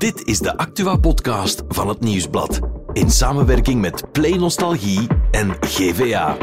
Dit 0.00 0.26
is 0.26 0.38
de 0.38 0.56
Actua-podcast 0.56 1.62
van 1.68 1.88
het 1.88 2.00
Nieuwsblad. 2.00 2.60
In 2.92 3.10
samenwerking 3.10 3.80
met 3.80 4.12
Play 4.12 4.36
Nostalgie 4.36 5.06
en 5.30 5.56
GVA. 5.60 6.36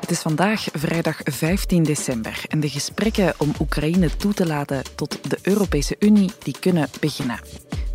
Het 0.00 0.10
is 0.10 0.20
vandaag 0.20 0.64
vrijdag 0.72 1.20
15 1.24 1.82
december 1.82 2.42
en 2.48 2.60
de 2.60 2.68
gesprekken 2.68 3.34
om 3.36 3.52
Oekraïne 3.60 4.16
toe 4.16 4.34
te 4.34 4.46
laten 4.46 4.82
tot 4.94 5.30
de 5.30 5.38
Europese 5.42 5.96
Unie 5.98 6.30
die 6.42 6.56
kunnen 6.60 6.88
beginnen. 7.00 7.40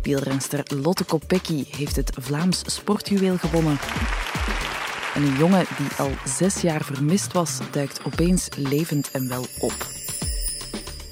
Wielrenster 0.02 0.62
Lotte 0.82 1.04
Kopecky 1.04 1.64
heeft 1.76 1.96
het 1.96 2.12
Vlaams 2.20 2.62
sportjuweel 2.66 3.36
gewonnen. 3.36 3.78
En 5.14 5.22
een 5.22 5.36
jongen 5.36 5.66
die 5.78 5.88
al 5.98 6.10
zes 6.24 6.60
jaar 6.60 6.84
vermist 6.84 7.32
was, 7.32 7.58
duikt 7.70 8.04
opeens 8.04 8.48
levend 8.56 9.10
en 9.10 9.28
wel 9.28 9.46
op. 9.60 9.93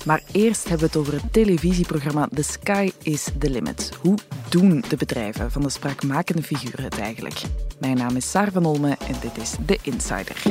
Maar 0.07 0.23
eerst 0.33 0.69
hebben 0.69 0.79
we 0.79 0.87
het 0.87 0.97
over 0.97 1.13
het 1.13 1.33
televisieprogramma 1.33 2.29
The 2.35 2.43
Sky 2.43 2.93
is 3.03 3.29
the 3.39 3.51
Limit. 3.51 3.91
Hoe 4.01 4.19
doen 4.49 4.85
de 4.89 4.97
bedrijven 4.97 5.51
van 5.51 5.63
de 5.63 5.69
spraakmakende 5.69 6.43
figuren 6.43 6.85
het 6.85 6.99
eigenlijk? 6.99 7.43
Mijn 7.81 7.97
naam 7.97 8.17
is 8.17 8.31
Saar 8.31 8.53
van 8.53 8.65
Olme 8.65 8.97
en 9.09 9.15
dit 9.21 9.39
is 9.39 9.55
The 9.67 9.79
Insider. 9.83 10.43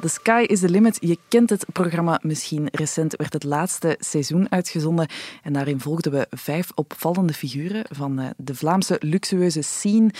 The 0.00 0.08
Sky 0.08 0.44
is 0.46 0.60
the 0.60 0.68
Limit. 0.68 0.96
Je 1.00 1.18
kent 1.28 1.50
het 1.50 1.66
programma 1.72 2.20
misschien. 2.22 2.68
Recent 2.72 3.16
werd 3.16 3.32
het 3.32 3.44
laatste 3.44 3.96
seizoen 3.98 4.50
uitgezonden 4.50 5.08
en 5.42 5.52
daarin 5.52 5.80
volgden 5.80 6.12
we 6.12 6.26
vijf 6.30 6.70
opvallende 6.74 7.32
figuren 7.32 7.84
van 7.90 8.18
eh, 8.18 8.26
de 8.36 8.54
Vlaamse 8.54 8.96
luxueuze 9.00 9.62
scene. 9.62 10.10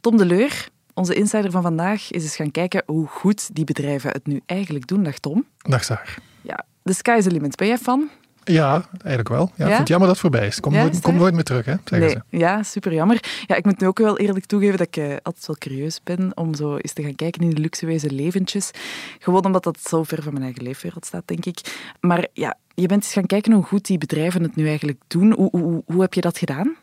Tom 0.00 0.16
de 0.16 0.26
Leur, 0.26 0.68
onze 0.94 1.14
insider 1.14 1.50
van 1.50 1.62
vandaag, 1.62 2.10
is 2.10 2.22
eens 2.22 2.36
gaan 2.36 2.50
kijken 2.50 2.82
hoe 2.86 3.06
goed 3.06 3.54
die 3.54 3.64
bedrijven 3.64 4.10
het 4.10 4.26
nu 4.26 4.40
eigenlijk 4.46 4.86
doen. 4.86 5.02
Dag 5.02 5.18
Tom. 5.18 5.46
Dag 5.58 5.84
Saar. 5.84 6.18
Ja, 6.42 6.64
The 6.82 6.92
Sky 6.92 7.14
is 7.18 7.24
the 7.24 7.30
Limit. 7.30 7.56
Ben 7.56 7.66
jij 7.66 7.78
fan? 7.78 8.08
Ja, 8.44 8.84
eigenlijk 8.90 9.28
wel. 9.28 9.50
Ja, 9.56 9.64
Ik 9.64 9.66
vind 9.66 9.78
het 9.78 9.88
jammer 9.88 10.06
dat 10.08 10.16
het 10.16 10.30
voorbij 10.30 10.46
is. 10.46 10.60
Kom, 10.60 10.72
Ja, 10.72 10.82
nooit, 10.82 11.00
kom 11.00 11.16
nooit 11.16 11.34
meer 11.34 11.44
terug, 11.44 11.64
hè, 11.64 11.74
zeggen 11.84 11.98
nee. 11.98 12.08
ze. 12.30 12.38
Ja, 12.38 12.62
super 12.62 12.92
jammer. 12.92 13.24
Ja, 13.46 13.54
ik 13.54 13.64
moet 13.64 13.80
nu 13.80 13.86
ook 13.86 13.98
wel 13.98 14.18
eerlijk 14.18 14.46
toegeven 14.46 14.78
dat 14.78 14.86
ik 14.86 14.96
eh, 14.96 15.16
altijd 15.22 15.46
wel 15.46 15.56
curieus 15.56 16.00
ben 16.04 16.30
om 16.34 16.54
zo 16.54 16.76
eens 16.76 16.92
te 16.92 17.02
gaan 17.02 17.14
kijken 17.14 17.42
in 17.42 17.50
die 17.50 17.58
luxueuze 17.58 18.10
leventjes. 18.10 18.70
Gewoon 19.18 19.44
omdat 19.44 19.62
dat 19.64 19.80
zo 19.80 20.02
ver 20.02 20.22
van 20.22 20.32
mijn 20.32 20.44
eigen 20.44 20.62
leefwereld 20.62 21.06
staat, 21.06 21.22
denk 21.26 21.44
ik. 21.44 21.60
Maar 22.00 22.26
ja, 22.32 22.56
je 22.74 22.86
bent 22.86 23.02
eens 23.04 23.12
gaan 23.12 23.26
kijken 23.26 23.52
hoe 23.52 23.62
goed 23.62 23.86
die 23.86 23.98
bedrijven 23.98 24.42
het 24.42 24.56
nu 24.56 24.68
eigenlijk 24.68 25.00
doen. 25.06 25.32
Hoe, 25.32 25.48
hoe, 25.50 25.82
hoe 25.86 26.00
heb 26.00 26.14
je 26.14 26.20
dat 26.20 26.38
gedaan? 26.38 26.76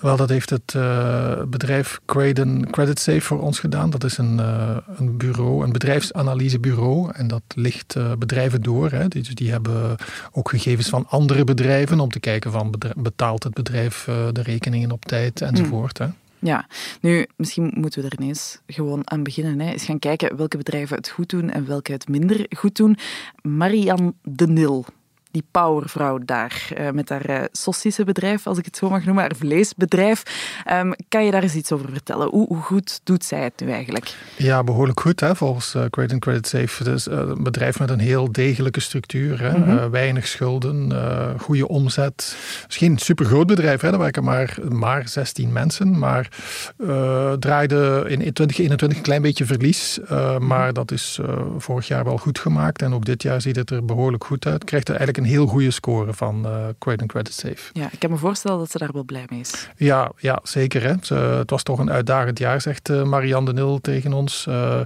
Wel, 0.00 0.16
dat 0.16 0.28
heeft 0.28 0.50
het 0.50 0.74
eh, 0.74 1.42
bedrijf 1.44 2.00
Craden 2.06 2.70
Credit 2.70 3.00
Safe 3.00 3.20
voor 3.20 3.40
ons 3.40 3.58
gedaan. 3.58 3.90
Dat 3.90 4.04
is 4.04 4.18
een, 4.18 4.40
eh, 4.40 4.76
een 4.96 5.16
bureau, 5.16 5.64
een 5.64 5.72
bedrijfsanalysebureau. 5.72 7.12
En 7.12 7.28
dat 7.28 7.42
ligt 7.54 7.96
eh, 7.96 8.12
bedrijven 8.18 8.62
door. 8.62 8.90
Hè. 8.90 9.08
Die, 9.08 9.22
dus 9.22 9.34
die 9.34 9.50
hebben 9.50 9.96
ook 10.32 10.48
gegevens 10.48 10.88
van 10.88 11.06
andere 11.08 11.44
bedrijven 11.44 12.00
om 12.00 12.10
te 12.10 12.20
kijken 12.20 12.52
van 12.52 12.74
betaalt 12.96 13.42
het 13.42 13.54
bedrijf 13.54 14.04
de 14.32 14.42
rekeningen 14.42 14.90
op 14.90 15.04
tijd 15.04 15.40
enzovoort. 15.40 15.98
Hè. 15.98 16.06
Ja, 16.38 16.66
nu, 17.00 17.26
misschien 17.36 17.72
moeten 17.74 18.02
we 18.02 18.08
er 18.08 18.20
ineens 18.20 18.60
gewoon 18.66 19.00
aan 19.04 19.22
beginnen. 19.22 19.60
Hè. 19.60 19.72
Eens 19.72 19.84
gaan 19.84 19.98
kijken 19.98 20.36
welke 20.36 20.56
bedrijven 20.56 20.96
het 20.96 21.08
goed 21.08 21.30
doen 21.30 21.50
en 21.50 21.66
welke 21.66 21.92
het 21.92 22.08
minder 22.08 22.46
goed 22.56 22.76
doen. 22.76 22.96
Marianne 23.42 24.14
de 24.22 24.46
Nil, 24.46 24.84
die 25.30 25.44
powervrouw 25.50 26.18
daar, 26.24 26.68
eh, 26.76 26.90
met 26.90 27.08
haar 27.08 27.24
eh, 27.24 27.42
saucissenbedrijf, 27.52 28.46
als 28.46 28.58
ik 28.58 28.64
het 28.64 28.76
zo 28.76 28.90
mag 28.90 29.04
noemen, 29.04 29.22
haar 29.22 29.36
vleesbedrijf. 29.36 30.22
Ehm, 30.64 30.92
kan 31.08 31.24
je 31.24 31.30
daar 31.30 31.42
eens 31.42 31.54
iets 31.54 31.72
over 31.72 31.88
vertellen? 31.92 32.28
Hoe, 32.28 32.46
hoe 32.46 32.62
goed 32.62 33.00
doet 33.04 33.24
zij 33.24 33.42
het 33.42 33.52
nu 33.60 33.70
eigenlijk? 33.70 34.14
Ja, 34.36 34.64
behoorlijk 34.64 35.00
goed 35.00 35.20
hè, 35.20 35.36
volgens 35.36 35.74
uh, 35.74 35.84
Credit 35.90 36.18
Credit 36.18 36.46
Safe. 36.46 36.84
Het 36.84 36.86
is 36.94 37.06
eh, 37.08 37.18
een 37.18 37.42
bedrijf 37.42 37.78
met 37.78 37.90
een 37.90 37.98
heel 37.98 38.32
degelijke 38.32 38.80
structuur. 38.80 39.40
Hè. 39.40 39.58
Mhm. 39.58 39.78
Eh, 39.78 39.86
weinig 39.86 40.26
schulden, 40.26 40.92
eh, 40.92 41.40
goede 41.40 41.68
omzet. 41.68 42.36
Het 42.62 42.66
is 42.68 42.76
geen 42.76 42.98
supergroot 42.98 43.46
bedrijf, 43.46 43.80
hè. 43.80 43.92
er 43.92 43.98
werken 43.98 44.24
maar, 44.24 44.56
maar 44.68 45.08
16 45.08 45.52
mensen. 45.52 45.98
Maar 45.98 46.28
eh, 46.78 47.32
draaide 47.32 48.04
in 48.08 48.18
2021 48.32 48.96
een 48.98 49.04
klein 49.04 49.22
beetje 49.22 49.44
verlies. 49.46 50.00
eh, 50.08 50.38
maar 50.38 50.72
dat 50.72 50.90
is 50.90 51.18
eh, 51.22 51.36
vorig 51.58 51.88
jaar 51.88 52.04
wel 52.04 52.16
goed 52.16 52.38
gemaakt. 52.38 52.82
En 52.82 52.94
ook 52.94 53.04
dit 53.04 53.22
jaar 53.22 53.40
ziet 53.40 53.56
het 53.56 53.70
er 53.70 53.84
behoorlijk 53.84 54.24
goed 54.24 54.46
uit. 54.46 54.64
Krijgt 54.64 54.88
er 54.88 54.94
eigenlijk 54.94 55.17
een 55.18 55.24
heel 55.24 55.46
goede 55.46 55.70
score 55.70 56.12
van 56.14 56.46
uh, 56.46 56.52
Credit 56.78 57.06
Credit 57.08 57.32
Safe. 57.32 57.70
Ja, 57.72 57.88
ik 57.92 57.98
kan 57.98 58.10
me 58.10 58.16
voorstellen 58.16 58.58
dat 58.58 58.70
ze 58.70 58.78
daar 58.78 58.92
wel 58.92 59.04
blij 59.04 59.24
mee 59.28 59.40
is. 59.40 59.68
Ja, 59.76 60.10
ja 60.16 60.38
zeker. 60.42 60.82
Hè. 60.82 60.94
Ze, 61.00 61.14
het 61.14 61.50
was 61.50 61.62
toch 61.62 61.78
een 61.78 61.90
uitdagend 61.90 62.38
jaar, 62.38 62.60
zegt 62.60 62.88
uh, 62.88 63.02
Marianne 63.02 63.52
de 63.52 63.60
Nil 63.60 63.80
tegen 63.80 64.12
ons. 64.12 64.46
Uh, 64.48 64.80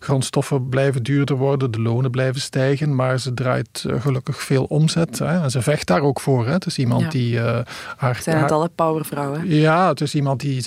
grondstoffen 0.00 0.68
blijven 0.68 1.02
duurder 1.02 1.36
worden, 1.36 1.70
de 1.70 1.80
lonen 1.80 2.10
blijven 2.10 2.40
stijgen, 2.40 2.94
maar 2.94 3.18
ze 3.20 3.34
draait 3.34 3.84
uh, 3.86 4.00
gelukkig 4.00 4.42
veel 4.42 4.64
omzet. 4.64 5.18
Hè. 5.18 5.42
En 5.42 5.50
ze 5.50 5.62
vecht 5.62 5.86
daar 5.86 6.00
ook 6.00 6.20
voor. 6.20 6.46
Hè. 6.46 6.52
Het 6.52 6.66
is 6.66 6.78
iemand 6.78 7.02
Ja. 7.02 7.08
die 7.08 7.34
uh, 7.34 7.58
haar... 7.96 8.18
Zijn 8.22 8.42
het 8.42 8.52
alle 8.52 8.70
powervrouwen? 8.74 9.48
ja, 9.48 9.88
het 9.88 10.00
is 10.00 10.14
iemand 10.14 10.40
die 10.40 10.62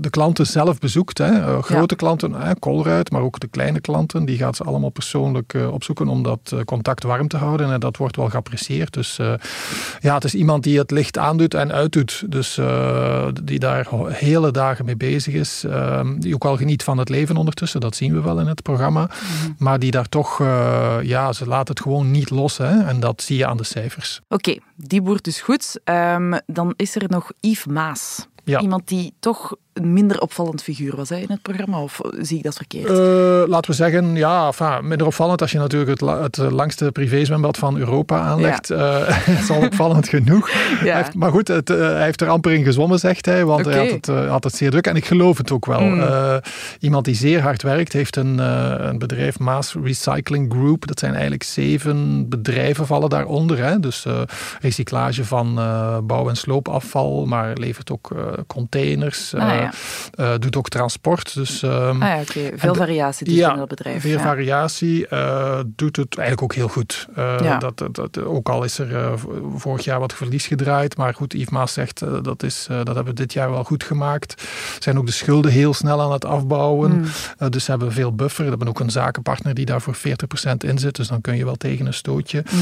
de 0.00 0.10
klanten 0.10 0.46
zelf 0.46 0.78
bezoekt. 0.78 1.18
Hè. 1.18 1.62
Grote 1.62 1.96
klanten, 1.96 2.32
hè, 2.32 2.54
Colruyt, 2.58 3.10
maar 3.10 3.22
ook 3.22 3.40
de 3.40 3.48
kleine 3.48 3.80
klanten. 3.80 4.24
Die 4.24 4.36
gaat 4.36 4.56
ze 4.56 4.64
allemaal 4.64 4.90
persoonlijk 4.90 5.56
opzoeken 5.70 6.08
om 6.08 6.22
dat 6.22 6.54
contact 6.64 7.02
warm 7.02 7.28
te 7.28 7.36
houden. 7.36 7.72
En 7.72 7.80
dat 7.80 7.96
wordt 7.96 8.16
wel 8.16 8.28
geapprecieerd. 8.28 8.61
Dus 8.90 9.18
uh, 9.18 9.34
ja, 10.00 10.14
het 10.14 10.24
is 10.24 10.34
iemand 10.34 10.62
die 10.62 10.78
het 10.78 10.90
licht 10.90 11.18
aandoet 11.18 11.54
en 11.54 11.72
uitdoet. 11.72 12.24
Dus 12.26 12.58
uh, 12.58 13.26
die 13.42 13.58
daar 13.58 13.86
hele 14.08 14.50
dagen 14.50 14.84
mee 14.84 14.96
bezig 14.96 15.34
is. 15.34 15.64
Uh, 15.66 16.00
die 16.18 16.34
ook 16.34 16.42
wel 16.42 16.56
geniet 16.56 16.82
van 16.82 16.98
het 16.98 17.08
leven 17.08 17.36
ondertussen. 17.36 17.80
Dat 17.80 17.96
zien 17.96 18.14
we 18.14 18.20
wel 18.20 18.40
in 18.40 18.46
het 18.46 18.62
programma. 18.62 19.00
Mm 19.00 19.08
-hmm. 19.08 19.54
Maar 19.58 19.78
die 19.78 19.90
daar 19.90 20.08
toch, 20.08 20.38
uh, 20.38 20.96
ja, 21.02 21.32
ze 21.32 21.46
laat 21.46 21.68
het 21.68 21.80
gewoon 21.80 22.10
niet 22.10 22.30
los. 22.30 22.58
Hè. 22.58 22.84
En 22.84 23.00
dat 23.00 23.22
zie 23.22 23.36
je 23.36 23.46
aan 23.46 23.56
de 23.56 23.64
cijfers. 23.64 24.20
Oké, 24.28 24.34
okay, 24.34 24.60
die 24.76 25.02
boert 25.02 25.24
dus 25.24 25.40
goed. 25.40 25.80
Um, 25.84 26.38
dan 26.46 26.74
is 26.76 26.96
er 26.96 27.04
nog 27.08 27.30
Yves 27.40 27.66
Maas. 27.66 28.26
Ja. 28.44 28.60
Iemand 28.60 28.88
die 28.88 29.12
toch 29.20 29.56
een 29.72 29.92
minder 29.92 30.20
opvallend 30.20 30.62
figuur 30.62 30.96
was 30.96 31.08
hè, 31.08 31.16
in 31.16 31.28
het 31.28 31.42
programma, 31.42 31.82
of 31.82 32.00
zie 32.20 32.36
ik 32.36 32.42
dat 32.42 32.56
verkeerd? 32.56 32.90
Uh, 32.90 32.96
laten 33.46 33.70
we 33.70 33.76
zeggen, 33.76 34.14
ja, 34.14 34.46
enfin, 34.46 34.88
minder 34.88 35.06
opvallend 35.06 35.40
als 35.40 35.52
je 35.52 35.58
natuurlijk 35.58 35.90
het, 35.90 36.00
la 36.00 36.22
het 36.22 36.36
langste 36.36 36.92
privézwembad 36.92 37.58
van 37.58 37.76
Europa 37.76 38.20
aanlegt. 38.20 38.68
Ja. 38.68 39.00
Uh, 39.00 39.06
het 39.26 39.38
is 39.38 39.50
al 39.50 39.64
opvallend 39.64 40.08
genoeg. 40.08 40.50
Ja. 40.82 40.96
Heeft, 40.96 41.14
maar 41.14 41.30
goed, 41.30 41.48
het, 41.48 41.70
uh, 41.70 41.76
hij 41.76 42.04
heeft 42.04 42.20
er 42.20 42.28
amper 42.28 42.52
in 42.52 42.64
gezwommen, 42.64 42.98
zegt 42.98 43.26
hij, 43.26 43.44
want 43.44 43.66
okay. 43.66 43.72
hij 43.72 43.82
had 43.82 44.06
het, 44.06 44.28
had 44.28 44.44
het, 44.44 44.54
zeer 44.54 44.70
druk. 44.70 44.86
En 44.86 44.96
ik 44.96 45.04
geloof 45.04 45.38
het 45.38 45.52
ook 45.52 45.66
wel. 45.66 45.78
Hmm. 45.78 45.92
Mm. 45.92 46.40
iemand 46.80 47.04
die 47.04 47.14
zeer 47.14 47.40
hard 47.40 47.62
werkt, 47.62 47.92
heeft 47.92 48.16
een, 48.16 48.38
een 48.88 48.98
bedrijf, 48.98 49.38
Maas 49.38 49.74
Recycling 49.82 50.52
Group. 50.52 50.86
Dat 50.86 50.98
zijn 50.98 51.12
eigenlijk 51.12 51.42
zeven 51.42 52.28
bedrijven 52.28 52.86
vallen 52.86 53.08
daaronder. 53.08 53.58
Hè? 53.58 53.80
Dus 53.80 54.06
recyclage 54.60 55.24
van 55.24 55.54
bouw- 56.06 56.28
en 56.28 56.36
sloopafval, 56.36 57.26
maar 57.26 57.52
levert 57.56 57.90
ook 57.90 58.10
containers. 58.46 59.34
Ah, 59.34 59.48
ja 59.48 59.70
doet 60.38 60.56
ook 60.56 60.68
transport. 60.68 61.34
Dus, 61.34 61.64
ah 61.64 61.96
ja. 62.00 62.20
Okay. 62.20 62.52
Veel 62.56 62.74
variatie 62.74 63.26
dus 63.26 63.36
in 63.36 63.56
dat 63.56 63.68
bedrijf. 63.68 64.00
Veel 64.00 64.18
variatie. 64.18 65.06
Uh, 65.10 65.60
doet 65.66 65.96
het 65.96 66.18
eigenlijk 66.18 66.42
ook 66.42 66.54
heel 66.54 66.68
goed. 66.68 67.08
Uh, 67.18 67.58
dat, 67.58 67.82
dat, 67.92 68.22
ook 68.22 68.48
al 68.48 68.64
is 68.64 68.78
er 68.78 68.90
uh, 68.90 69.12
vorig 69.56 69.84
jaar 69.84 70.00
wat 70.00 70.12
verlies 70.12 70.46
gedraaid. 70.46 70.96
Maar 70.96 71.14
goed, 71.14 71.32
Yves 71.32 71.48
Maas 71.48 71.72
zegt 71.72 72.02
dat, 72.22 72.42
is, 72.42 72.66
dat 72.68 72.86
hebben 72.86 73.04
we 73.04 73.12
dit 73.12 73.32
jaar 73.32 73.50
wel 73.50 73.64
goed 73.64 73.84
gemaakt. 73.84 74.42
Zijn 74.78 74.98
ook 74.98 75.06
de 75.06 75.12
schulden 75.12 75.50
heel 75.50 75.74
snel 75.74 76.00
aan 76.00 76.12
het 76.12 76.24
afbouwen. 76.24 76.90
Mm. 77.38 77.50
dus 77.50 77.64
ze 77.64 77.70
hebben 77.70 77.92
veel 77.92 78.14
buffer. 78.14 78.44
We 78.44 78.50
hebben 78.50 78.68
ook 78.68 78.80
een 78.80 78.90
zakenpartner 78.90 79.54
die 79.54 79.64
daar 79.64 79.80
voor 79.80 79.96
40% 79.96 80.00
in 80.58 80.78
zit. 80.78 80.96
Dus 80.96 81.08
dan 81.08 81.20
kun 81.20 81.36
je 81.36 81.44
wel 81.44 81.56
tegen 81.56 81.86
een 81.86 81.94
stootje. 81.94 82.44
Mm. 82.50 82.60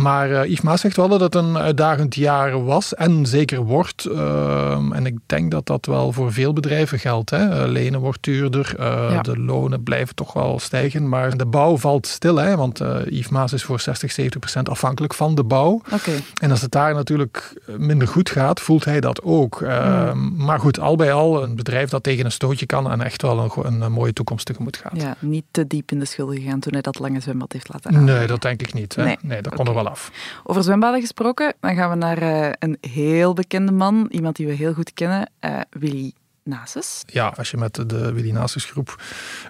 Maar 0.00 0.46
Yves 0.48 0.60
Maas 0.60 0.80
zegt 0.80 0.96
wel 0.96 1.08
dat 1.08 1.20
het 1.20 1.34
een 1.34 1.58
uitdagend 1.58 2.14
jaar 2.14 2.64
was. 2.64 2.94
En 2.94 3.26
zeker 3.26 3.60
wordt. 3.60 4.04
Ehm, 4.04 4.92
en 4.92 5.06
ik 5.08 5.18
denk 5.26 5.50
dat 5.50 5.66
dat 5.66 5.86
wel 5.86 6.12
voor 6.12 6.32
veel 6.32 6.52
bedrijven 6.52 6.98
geldt. 6.98 7.30
Hè. 7.30 7.66
Lenen 7.66 8.00
wordt 8.00 8.22
duurder, 8.22 8.74
uh, 8.78 8.84
ja. 9.10 9.22
de 9.22 9.38
lonen 9.38 9.82
blijven 9.82 10.14
toch 10.14 10.32
wel 10.32 10.58
stijgen, 10.58 11.08
maar 11.08 11.36
de 11.36 11.46
bouw 11.46 11.76
valt 11.76 12.06
stil, 12.06 12.36
hè, 12.36 12.56
want 12.56 12.80
uh, 12.80 12.96
Yves 13.06 13.28
Maas 13.28 13.52
is 13.52 13.64
voor 13.64 13.80
60, 13.80 14.12
70 14.12 14.40
procent 14.40 14.68
afhankelijk 14.68 15.14
van 15.14 15.34
de 15.34 15.44
bouw. 15.44 15.82
Okay. 15.92 16.22
En 16.40 16.50
als 16.50 16.60
het 16.60 16.70
daar 16.70 16.94
natuurlijk 16.94 17.62
minder 17.76 18.08
goed 18.08 18.30
gaat, 18.30 18.60
voelt 18.60 18.84
hij 18.84 19.00
dat 19.00 19.22
ook. 19.22 19.60
Uh, 19.60 19.96
Mm. 20.18 20.44
Maar 20.44 20.60
goed, 20.60 20.80
al 20.80 20.96
bij 20.96 21.12
al 21.12 21.42
een 21.42 21.56
bedrijf 21.56 21.90
dat 21.90 22.02
tegen 22.02 22.24
een 22.24 22.32
stootje 22.32 22.66
kan 22.66 22.90
en 22.90 23.02
echt 23.02 23.22
wel 23.22 23.64
een, 23.64 23.82
een, 23.82 23.92
mooie 23.92 24.12
toekomst 24.12 24.46
tegemoet 24.46 24.76
gaat. 24.76 25.00
Ja, 25.00 25.16
niet 25.18 25.44
te 25.50 25.66
diep 25.66 25.90
in 25.90 25.98
de 25.98 26.04
schulden 26.04 26.36
gegaan 26.36 26.60
toen 26.60 26.72
hij 26.72 26.82
dat 26.82 26.98
lange 26.98 27.20
zwembad 27.20 27.52
heeft 27.52 27.68
laten 27.68 27.96
aan. 27.96 28.04
Nee, 28.04 28.26
dat 28.26 28.42
denk 28.42 28.60
ik 28.60 28.74
niet. 28.74 28.94
Hè. 28.94 29.04
Nee. 29.04 29.16
nee, 29.22 29.42
dat 29.42 29.52
okay. 29.52 29.64
kon 29.64 29.74
er 29.74 29.82
wel 29.82 29.90
af. 29.90 30.10
Over 30.44 30.62
zwembaden 30.62 31.00
gesproken, 31.00 31.54
dan 31.60 31.74
gaan 31.74 31.90
we 31.90 31.96
naar 31.96 32.54
een 32.58 32.78
heel 32.80 33.32
bekende 33.32 33.72
man, 33.72 34.06
iemand 34.10 34.36
die 34.36 34.46
we 34.46 34.52
heel 34.52 34.72
goed 34.72 34.92
kennen, 34.98 35.30
uh, 35.44 35.60
Willy 35.70 36.12
Nasus. 36.48 37.02
Ja, 37.06 37.34
als 37.36 37.50
je 37.50 37.56
met 37.56 37.74
de 37.86 38.12
Willy 38.12 38.30
Nasus 38.30 38.64
groep 38.64 39.02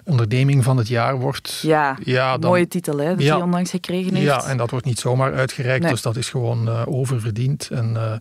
onderneming 0.03 0.63
van 0.63 0.77
het 0.77 0.87
jaar 0.87 1.19
wordt. 1.19 1.59
Ja, 1.61 1.97
ja 2.03 2.37
dan, 2.37 2.49
mooie 2.49 2.67
titel 2.67 2.97
hè, 2.97 3.09
dat 3.09 3.21
ja, 3.21 3.33
hij 3.33 3.43
onlangs 3.43 3.69
gekregen 3.69 4.13
heeft. 4.13 4.25
Ja, 4.25 4.43
en 4.43 4.57
dat 4.57 4.69
wordt 4.69 4.85
niet 4.85 4.99
zomaar 4.99 5.33
uitgereikt, 5.33 5.89
dus 5.89 6.01
dat 6.01 6.15
is 6.15 6.29
gewoon 6.29 6.67
uh, 6.67 6.81
oververdiend. 6.85 7.69
En 7.71 7.93
uh, 7.93 8.13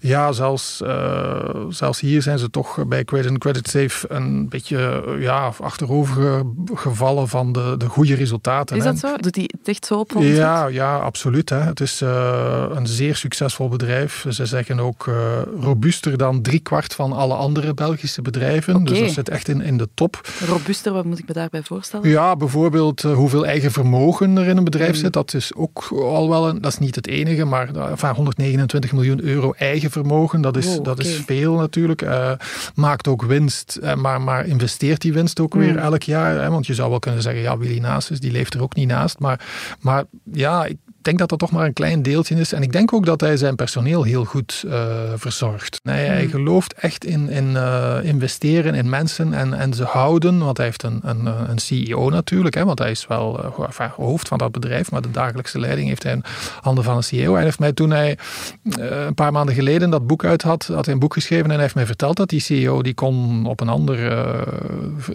ja, 0.00 0.32
zelfs, 0.32 0.80
uh, 0.84 1.66
zelfs 1.68 2.00
hier 2.00 2.22
zijn 2.22 2.38
ze 2.38 2.50
toch 2.50 2.86
bij 2.86 3.04
Credit 3.04 3.38
Credit 3.38 3.68
Safe 3.68 4.12
een 4.12 4.48
beetje 4.48 5.04
ja, 5.18 5.52
achterover 5.60 6.42
gevallen 6.74 7.28
van 7.28 7.52
de, 7.52 7.74
de 7.78 7.88
goede 7.88 8.14
resultaten. 8.14 8.76
Is 8.76 8.84
dat 8.84 8.98
zo? 8.98 9.16
Doet 9.16 9.36
hij 9.36 9.50
het 9.58 9.68
echt 9.68 9.86
zo 9.86 9.98
op? 9.98 10.12
Ja, 10.18 10.66
ja, 10.66 10.96
absoluut. 10.96 11.50
Hè. 11.50 11.60
Het 11.60 11.80
is 11.80 12.00
een 12.00 12.86
zeer 12.86 13.16
succesvol 13.16 13.68
bedrijf. 13.68 14.26
Ze 14.28 14.46
zeggen 14.46 14.80
ook 14.80 15.10
robuuster 15.60 16.18
dan 16.18 16.42
driekwart 16.42 16.94
van 16.94 17.12
alle 17.12 17.34
andere 17.34 17.74
Belgische 17.74 17.97
bedrijven. 18.22 18.74
Okay. 18.74 18.86
Dus 18.86 19.00
dat 19.00 19.10
zit 19.10 19.28
echt 19.28 19.48
in, 19.48 19.60
in 19.60 19.76
de 19.76 19.88
top. 19.94 20.28
Robuuster, 20.46 20.92
wat 20.92 21.04
moet 21.04 21.18
ik 21.18 21.28
me 21.28 21.34
daarbij 21.34 21.62
voorstellen? 21.62 22.08
Ja, 22.08 22.36
bijvoorbeeld 22.36 23.04
uh, 23.04 23.14
hoeveel 23.14 23.46
eigen 23.46 23.72
vermogen 23.72 24.36
er 24.36 24.46
in 24.46 24.56
een 24.56 24.64
bedrijf 24.64 24.94
mm. 24.94 25.00
zit. 25.00 25.12
Dat 25.12 25.34
is 25.34 25.54
ook 25.54 25.88
al 25.92 26.28
wel 26.28 26.48
een, 26.48 26.60
dat 26.60 26.72
is 26.72 26.78
niet 26.78 26.94
het 26.94 27.06
enige, 27.06 27.44
maar 27.44 27.76
uh, 27.76 27.90
enfin, 27.90 28.14
129 28.14 28.92
miljoen 28.92 29.22
euro 29.22 29.52
eigen 29.52 29.90
vermogen, 29.90 30.40
dat 30.40 30.56
is, 30.56 30.78
oh, 30.78 30.84
dat 30.84 30.98
is 30.98 31.22
veel 31.26 31.54
natuurlijk. 31.54 32.02
Uh, 32.02 32.32
maakt 32.74 33.08
ook 33.08 33.22
winst, 33.22 33.80
maar, 33.96 34.20
maar 34.20 34.46
investeert 34.46 35.00
die 35.00 35.12
winst 35.12 35.40
ook 35.40 35.54
mm. 35.54 35.60
weer 35.60 35.76
elk 35.76 36.02
jaar. 36.02 36.42
Hè? 36.42 36.50
Want 36.50 36.66
je 36.66 36.74
zou 36.74 36.90
wel 36.90 36.98
kunnen 36.98 37.22
zeggen, 37.22 37.42
ja, 37.42 37.58
Willy 37.58 37.78
Nasus, 37.78 38.20
die 38.20 38.32
leeft 38.32 38.54
er 38.54 38.62
ook 38.62 38.74
niet 38.74 38.88
naast. 38.88 39.18
Maar, 39.18 39.40
maar 39.80 40.04
ja, 40.32 40.64
ik 40.64 40.76
denk 41.08 41.20
dat 41.20 41.28
dat 41.28 41.38
toch 41.38 41.58
maar 41.58 41.66
een 41.66 41.72
klein 41.72 42.02
deeltje 42.02 42.34
is. 42.34 42.52
En 42.52 42.62
ik 42.62 42.72
denk 42.72 42.92
ook 42.92 43.06
dat 43.06 43.20
hij 43.20 43.36
zijn 43.36 43.54
personeel 43.54 44.02
heel 44.02 44.24
goed 44.24 44.64
uh, 44.66 44.72
verzorgt. 45.14 45.80
Nee, 45.82 46.06
hij 46.06 46.20
hmm. 46.20 46.30
gelooft 46.30 46.74
echt 46.74 47.04
in, 47.04 47.28
in 47.28 47.50
uh, 47.50 47.96
investeren 48.02 48.74
in 48.74 48.88
mensen 48.88 49.32
en, 49.32 49.54
en 49.54 49.74
ze 49.74 49.84
houden. 49.84 50.38
Want 50.38 50.56
hij 50.56 50.66
heeft 50.66 50.82
een, 50.82 51.00
een, 51.02 51.26
een 51.50 51.58
CEO 51.58 52.10
natuurlijk. 52.10 52.54
Hè, 52.54 52.64
want 52.64 52.78
hij 52.78 52.90
is 52.90 53.06
wel 53.06 53.44
uh, 53.80 53.90
hoofd 53.96 54.28
van 54.28 54.38
dat 54.38 54.52
bedrijf. 54.52 54.90
Maar 54.90 55.02
de 55.02 55.10
dagelijkse 55.10 55.58
leiding 55.58 55.88
heeft 55.88 56.02
hij 56.02 56.12
in 56.12 56.22
handen 56.60 56.84
van 56.84 56.96
een 56.96 57.02
CEO. 57.02 57.34
Hij 57.34 57.42
heeft 57.42 57.58
mij 57.58 57.72
toen 57.72 57.90
hij 57.90 58.18
een 58.76 59.14
paar 59.14 59.32
maanden 59.32 59.54
geleden 59.54 59.90
dat 59.90 60.06
boek 60.06 60.24
uit 60.24 60.42
had, 60.42 60.66
had 60.66 60.84
hij 60.84 60.94
een 60.94 61.00
boek 61.00 61.12
geschreven. 61.12 61.44
En 61.44 61.50
hij 61.50 61.60
heeft 61.60 61.74
mij 61.74 61.86
verteld 61.86 62.16
dat 62.16 62.28
die 62.28 62.40
CEO 62.40 62.82
die 62.82 62.94
kon 62.94 63.46
op 63.46 63.60
een 63.60 63.68
ander 63.68 63.96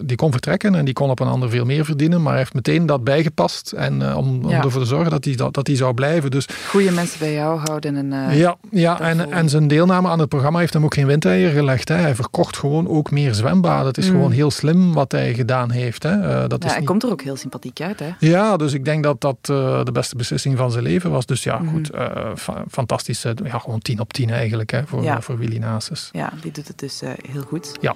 die 0.02 0.16
kon 0.16 0.30
vertrekken. 0.32 0.74
En 0.74 0.84
die 0.84 0.94
kon 0.94 1.10
op 1.10 1.20
een 1.20 1.28
ander 1.28 1.50
veel 1.50 1.64
meer 1.64 1.84
verdienen. 1.84 2.22
Maar 2.22 2.30
hij 2.30 2.40
heeft 2.40 2.54
meteen 2.54 2.86
dat 2.86 3.04
bijgepast. 3.04 3.72
En 3.72 4.14
om, 4.16 4.44
om 4.44 4.50
ervoor 4.50 4.80
te 4.80 4.86
zorgen 4.86 5.10
dat 5.10 5.24
hij, 5.24 5.34
dat, 5.34 5.54
dat 5.54 5.66
hij 5.66 5.76
zou 5.84 5.96
blijven. 5.96 6.30
Dus, 6.30 6.48
Goede 6.68 6.90
mensen 6.90 7.18
bij 7.18 7.32
jou 7.32 7.58
houden. 7.58 7.96
En, 7.96 8.12
uh, 8.12 8.38
ja, 8.38 8.56
ja 8.70 9.00
en, 9.00 9.32
en 9.32 9.48
zijn 9.48 9.68
deelname 9.68 10.08
aan 10.08 10.18
het 10.18 10.28
programma 10.28 10.58
heeft 10.58 10.72
hem 10.72 10.84
ook 10.84 10.94
geen 10.94 11.06
windeier 11.06 11.50
gelegd. 11.50 11.88
Hè. 11.88 11.94
Hij 11.94 12.14
verkocht 12.14 12.56
gewoon 12.56 12.88
ook 12.88 13.10
meer 13.10 13.34
zwembaden. 13.34 13.86
Het 13.86 13.98
is 13.98 14.06
mm. 14.06 14.12
gewoon 14.12 14.30
heel 14.30 14.50
slim 14.50 14.92
wat 14.92 15.12
hij 15.12 15.34
gedaan 15.34 15.70
heeft. 15.70 16.02
Hè. 16.02 16.16
Uh, 16.18 16.48
dat 16.48 16.62
ja, 16.62 16.68
is 16.68 16.74
hij 16.74 16.84
komt 16.84 17.02
er 17.02 17.10
ook 17.10 17.22
heel 17.22 17.36
sympathiek 17.36 17.80
uit. 17.80 17.98
Hè? 17.98 18.10
Ja, 18.18 18.56
dus 18.56 18.72
ik 18.72 18.84
denk 18.84 19.02
dat 19.02 19.20
dat 19.20 19.36
uh, 19.50 19.84
de 19.84 19.92
beste 19.92 20.16
beslissing 20.16 20.56
van 20.56 20.70
zijn 20.70 20.84
leven 20.84 21.10
was. 21.10 21.26
Dus 21.26 21.42
ja, 21.42 21.58
mm. 21.58 21.68
goed. 21.68 21.90
Fa 22.36 22.64
fantastische, 22.70 23.36
ja, 23.44 23.58
gewoon 23.58 23.80
10 23.80 24.00
op 24.00 24.12
10 24.12 24.30
eigenlijk 24.30 24.70
hè, 24.70 24.86
voor, 24.86 25.02
ja. 25.02 25.20
voor 25.20 25.38
Willy 25.38 25.58
Nasus. 25.58 26.08
Ja, 26.12 26.32
die 26.40 26.52
doet 26.52 26.68
het 26.68 26.78
dus 26.78 27.00
heel 27.30 27.42
goed. 27.42 27.76
Ja. 27.80 27.94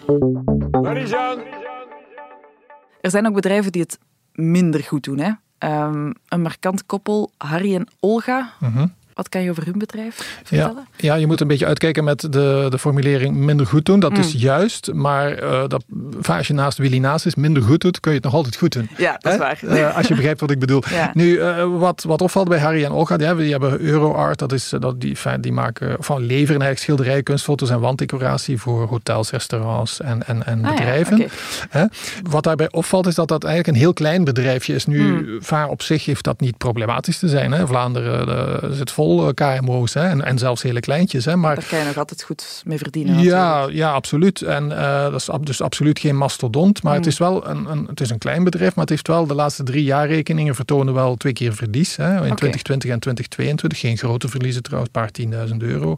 Er 3.01 3.11
zijn 3.11 3.27
ook 3.27 3.35
bedrijven 3.35 3.73
die 3.73 3.83
het 3.83 3.99
minder 4.33 4.83
goed 4.85 5.05
doen. 5.05 5.19
Hè? 5.19 5.31
Um, 5.59 6.15
een 6.29 6.43
markant 6.43 6.87
koppel, 6.87 7.31
Harry 7.37 7.75
en 7.75 7.89
Olga. 8.01 8.53
Mhm. 8.61 8.87
Wat 9.19 9.29
kan 9.29 9.43
je 9.43 9.51
over 9.51 9.65
hun 9.65 9.79
bedrijf 9.79 10.41
vertellen? 10.45 10.87
Ja, 10.97 11.15
ja 11.15 11.15
je 11.15 11.27
moet 11.27 11.41
een 11.41 11.47
beetje 11.47 11.67
uitkijken 11.67 12.05
met 12.05 12.21
de, 12.21 12.67
de 12.71 12.79
formulering 12.79 13.37
minder 13.37 13.67
goed 13.67 13.85
doen. 13.85 14.01
Dat 14.01 14.19
is 14.19 14.35
mm. 14.35 14.41
juist, 14.41 14.93
maar 14.93 15.43
uh, 15.43 15.65
dat, 15.69 15.85
als 16.27 16.47
je 16.47 16.55
naast 16.55 16.79
Willy 16.79 16.99
naast 16.99 17.27
is 17.27 17.35
minder 17.35 17.63
goed 17.63 17.81
doet, 17.81 18.01
kun 18.01 18.11
je 18.11 18.17
het 18.17 18.27
nog 18.27 18.35
altijd 18.35 18.57
goed 18.57 18.73
doen. 18.73 18.89
Ja, 18.97 19.17
dat 19.19 19.33
is 19.33 19.39
waar. 19.39 19.59
Uh, 19.65 19.97
als 19.97 20.09
je 20.09 20.15
begrijpt 20.15 20.41
wat 20.41 20.51
ik 20.51 20.59
bedoel. 20.59 20.83
Nu, 21.13 21.39
uh, 21.39 21.79
wat, 21.79 22.03
wat 22.03 22.23
opvalt 22.23 22.49
bij 22.49 22.59
Harry 22.59 22.85
en 22.85 22.91
Olga, 22.91 23.17
die 23.17 23.27
hebben, 23.27 23.45
die 23.45 23.53
hebben 23.53 23.81
EuroArt, 23.81 24.39
dat 24.39 24.53
is, 24.53 24.73
dat 24.79 25.01
die, 25.01 25.17
die 25.41 25.53
maken 25.53 25.97
van 26.01 26.21
leveren 26.21 26.49
eigenlijk 26.49 26.79
schilderijen, 26.79 27.23
kunstfoto's 27.23 27.71
en 27.71 27.81
wanddecoratie 27.81 28.59
voor 28.59 28.87
hotels, 28.87 29.31
restaurants 29.31 30.01
en, 30.01 30.27
en, 30.27 30.47
en 30.47 30.65
ah, 30.65 30.71
bedrijven. 30.71 31.29
Ja, 31.73 31.89
Wat 32.23 32.45
daarbij 32.45 32.71
opvalt 32.71 33.07
is 33.07 33.15
dat 33.15 33.29
dat 33.29 33.45
eigenlijk 33.45 33.75
een 33.75 33.83
heel 33.83 33.93
klein 33.93 34.25
bedrijfje 34.25 34.75
is. 34.75 34.87
Nu, 34.87 35.01
mm. 35.01 35.43
vaar 35.43 35.69
op 35.69 35.83
zich 35.83 36.05
heeft 36.05 36.25
dat 36.25 36.41
niet 36.41 36.57
problematisch 36.59 37.19
te 37.19 37.29
zijn. 37.29 37.53
Hè. 37.53 37.67
Vlaanderen 37.67 38.75
zit 38.75 38.91
vol 38.91 39.08
KMO's 39.35 39.95
hè, 39.95 40.09
en, 40.09 40.25
en 40.25 40.39
zelfs 40.39 40.63
hele 40.63 40.81
kleintjes. 40.81 41.25
Hè, 41.25 41.37
maar, 41.37 41.55
Daar 41.55 41.69
kan 41.69 41.79
je 41.79 41.85
nog 41.85 41.97
altijd 41.97 42.23
goed 42.23 42.63
mee 42.67 42.79
verdienen. 42.79 43.21
Ja, 43.21 43.69
ja 43.71 43.93
absoluut. 43.93 44.43
En 44.43 44.71
uh, 44.71 45.03
dat 45.03 45.15
is 45.15 45.29
dus 45.41 45.63
absoluut 45.63 45.99
geen 45.99 46.17
mastodont. 46.17 46.83
Maar 46.83 46.95
het 46.95 47.03
mm. 47.03 47.09
is 47.09 47.19
wel 47.19 47.49
een, 47.49 47.71
een, 47.71 47.87
het 47.87 48.01
is 48.01 48.11
een 48.11 48.19
klein 48.19 48.45
bedrijf, 48.45 48.75
maar 48.75 48.85
het 48.85 48.89
heeft 48.89 49.07
wel 49.07 49.27
de 49.27 49.35
laatste 49.35 49.63
drie 49.63 49.85
jaarrekeningen 49.85 50.55
vertonen 50.55 50.95
wel 50.95 51.17
twee 51.17 51.33
keer 51.33 51.55
verlies. 51.55 51.97
Hè, 51.97 52.11
in 52.15 52.35
2020 52.35 52.91
en 52.91 53.01
2022. 53.01 53.79
Geen 53.79 53.99
grote 53.99 54.29
verliezen 54.29 54.63
trouwens, 54.63 54.91
een 54.93 55.31
paar 55.31 55.49
10.000 55.51 55.57
euro. 55.57 55.97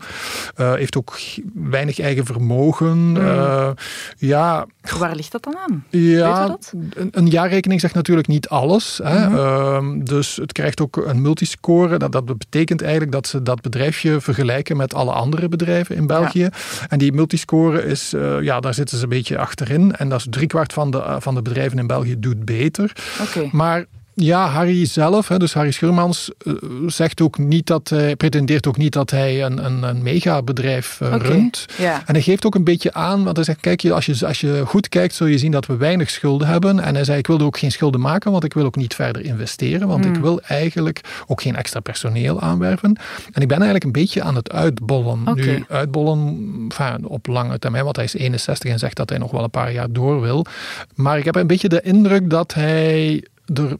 Uh, 0.56 0.74
heeft 0.74 0.96
ook 0.96 1.18
weinig 1.54 1.98
eigen 1.98 2.24
vermogen. 2.24 2.98
Mm. 2.98 3.16
Uh, 3.16 3.70
ja. 4.16 4.66
Waar 4.98 5.14
ligt 5.14 5.32
dat 5.32 5.42
dan 5.42 5.56
aan? 5.68 5.84
Ja, 5.88 6.46
dat? 6.46 6.72
Een, 6.94 7.08
een, 7.12 7.26
jaarrekening 7.26 7.80
zegt 7.80 7.94
natuurlijk 7.94 8.28
niet 8.28 8.48
alles. 8.48 9.00
Hè. 9.02 9.28
Mm 9.28 9.34
-hmm. 9.34 10.04
dus 10.04 10.36
het 10.36 10.52
krijgt 10.52 10.80
ook 10.80 10.96
een 10.96 11.22
multiscore. 11.22 11.98
Dat, 11.98 12.12
dat 12.12 12.38
betekent 12.38 12.80
eigenlijk 12.80 12.99
dat 13.08 13.26
ze 13.26 13.42
dat 13.42 13.60
bedrijfje 13.60 14.20
vergelijken 14.20 14.76
met 14.76 14.94
alle 14.94 15.12
andere 15.12 15.48
bedrijven 15.48 15.96
in 15.96 16.06
België. 16.06 16.48
En 16.88 16.98
die 16.98 17.12
multiscore 17.12 17.84
is, 17.84 18.14
uh, 18.14 18.42
ja, 18.42 18.60
daar 18.60 18.74
zitten 18.74 18.96
ze 18.96 19.02
een 19.02 19.08
beetje 19.08 19.38
achterin. 19.38 19.96
En 19.96 20.08
dat 20.08 20.18
is 20.18 20.26
driekwart 20.30 20.72
van 20.72 20.90
de, 20.90 20.98
uh, 20.98 21.16
van 21.18 21.34
de 21.34 21.42
bedrijven 21.42 21.78
in 21.78 21.86
België 21.86 22.18
doet 22.18 22.44
beter. 22.44 22.92
Okay. 23.20 23.48
Maar 23.52 23.84
ja, 24.22 24.46
Harry 24.46 24.86
zelf, 24.86 25.26
dus 25.26 25.54
Harry 25.54 25.70
Schurmans, 25.70 26.30
eh, 26.38 26.52
zegt 26.86 27.20
ook 27.20 27.38
niet 27.38 27.66
dat 27.66 27.88
hij, 27.88 28.16
pretendeert 28.16 28.66
ook 28.66 28.76
niet 28.76 28.92
dat 28.92 29.10
hij 29.10 29.44
een, 29.44 29.64
een, 29.64 29.82
een 29.82 30.02
megabedrijf 30.02 31.00
uh, 31.02 31.14
runt. 31.18 31.66
En 31.78 32.14
hij 32.14 32.22
geeft 32.22 32.46
ook 32.46 32.54
een 32.54 32.64
beetje 32.64 32.92
aan, 32.92 33.24
want 33.24 33.36
hij 33.36 33.44
zegt, 33.44 33.60
kijk, 33.60 33.84
als 33.90 34.06
je, 34.06 34.26
als 34.26 34.40
je 34.40 34.62
goed 34.66 34.88
kijkt, 34.88 35.14
zul 35.14 35.26
je 35.26 35.38
zien 35.38 35.50
dat 35.50 35.66
we 35.66 35.76
weinig 35.76 36.10
schulden 36.10 36.48
hebben. 36.48 36.80
En 36.80 36.94
hij 36.94 37.04
zei, 37.04 37.18
ik 37.18 37.26
wilde 37.26 37.44
ook 37.44 37.58
geen 37.58 37.72
schulden 37.72 38.00
maken, 38.00 38.30
want 38.30 38.44
ik 38.44 38.54
wil 38.54 38.64
ook 38.64 38.76
niet 38.76 38.94
verder 38.94 39.24
investeren, 39.24 39.88
want 39.88 40.04
ik 40.04 40.12
hmm. 40.12 40.22
wil 40.22 40.40
eigenlijk 40.40 41.00
ook 41.26 41.42
geen 41.42 41.56
extra 41.56 41.80
personeel 41.80 42.40
aanwerven. 42.40 42.98
En 43.32 43.42
ik 43.42 43.48
ben 43.48 43.56
eigenlijk 43.56 43.84
een 43.84 43.92
beetje 43.92 44.22
aan 44.22 44.34
het 44.34 44.52
uitbollen. 44.52 45.22
Nu, 45.34 45.64
uitbollen 45.68 46.48
enfin, 46.68 47.06
op 47.06 47.26
lange 47.26 47.58
termijn, 47.58 47.84
want 47.84 47.96
hij 47.96 48.04
is 48.04 48.14
61 48.14 48.70
en 48.70 48.78
zegt 48.78 48.96
dat 48.96 49.08
hij 49.08 49.18
nog 49.18 49.30
wel 49.30 49.42
een 49.42 49.50
paar 49.50 49.72
jaar 49.72 49.92
door 49.92 50.20
wil. 50.20 50.46
Maar 50.94 51.18
ik 51.18 51.24
heb 51.24 51.36
een 51.36 51.46
beetje 51.46 51.68
de 51.68 51.80
indruk 51.80 52.30
dat 52.30 52.54
hij 52.54 53.24
er 53.54 53.76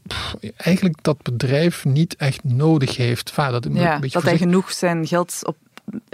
eigenlijk 0.57 0.97
dat 1.01 1.21
bedrijf 1.21 1.85
niet 1.85 2.15
echt 2.15 2.43
nodig 2.43 2.97
heeft. 2.97 3.35
Dat, 3.35 3.67
ja, 3.71 3.99
dat 3.99 4.23
hij 4.23 4.37
genoeg 4.37 4.71
zijn 4.71 5.07
geld 5.07 5.39
op 5.43 5.55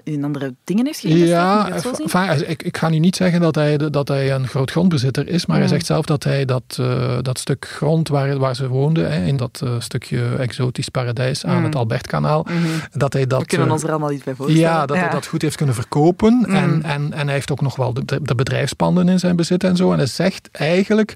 in 0.04 0.24
andere 0.24 0.56
dingen 0.64 0.86
heeft 0.86 1.00
geïnvesteerd? 1.00 2.12
Ja, 2.12 2.36
ik, 2.48 2.64
ik 2.64 2.78
ga 2.78 2.90
nu 2.90 3.00
niet 3.00 3.16
zeggen 3.16 3.42
dat 3.42 3.56
hij, 3.56 3.78
dat 3.78 4.08
hij 4.08 4.32
een 4.32 4.48
groot 4.48 4.72
grondbezitter 4.72 5.28
is, 5.28 5.46
maar 5.46 5.56
hij 5.56 5.66
mm. 5.66 5.72
zegt 5.72 5.86
zelf 5.86 6.06
dat 6.06 6.24
hij 6.24 6.46
dat, 6.46 6.78
uh, 6.80 7.18
dat 7.22 7.40
stuk 7.40 7.68
grond 7.68 8.08
waar, 8.08 8.38
waar 8.38 8.56
ze 8.56 8.68
woonden, 8.68 9.12
hè, 9.12 9.26
in 9.26 9.38
dat 9.38 9.62
uh, 9.64 9.70
stukje 9.80 10.36
exotisch 10.38 10.90
paradijs 10.90 11.46
aan 11.46 11.58
mm. 11.58 11.64
het 11.64 11.76
Albertkanaal, 11.76 12.46
mm 12.50 12.64
-hmm. 12.64 12.82
dat 12.92 13.14
hij 13.14 13.28
dat... 13.28 13.40
We 13.40 13.46
kunnen 13.46 13.68
uh, 13.68 13.74
ons 13.74 13.84
er 13.84 13.90
allemaal 13.90 14.12
iets 14.12 14.24
bij 14.24 14.36
voorstellen. 14.36 14.70
Ja, 14.70 14.86
dat 14.86 14.98
hij 14.98 15.10
dat 15.10 15.26
goed 15.26 15.42
heeft 15.42 15.56
kunnen 15.56 15.76
verkopen 15.76 16.34
mm. 16.34 16.56
en, 16.56 16.84
en, 16.84 17.14
en 17.14 17.26
hij 17.26 17.34
heeft 17.34 17.52
ook 17.52 17.62
nog 17.62 17.76
wel 17.76 17.94
de, 17.94 18.20
de 18.22 18.36
bedrijfspanden 18.36 19.10
in 19.10 19.20
zijn 19.20 19.36
bezit 19.36 19.64
en 19.64 19.76
zo. 19.76 19.92
En 19.92 19.98
hij 19.98 20.08
zegt 20.08 20.50
eigenlijk 20.52 21.16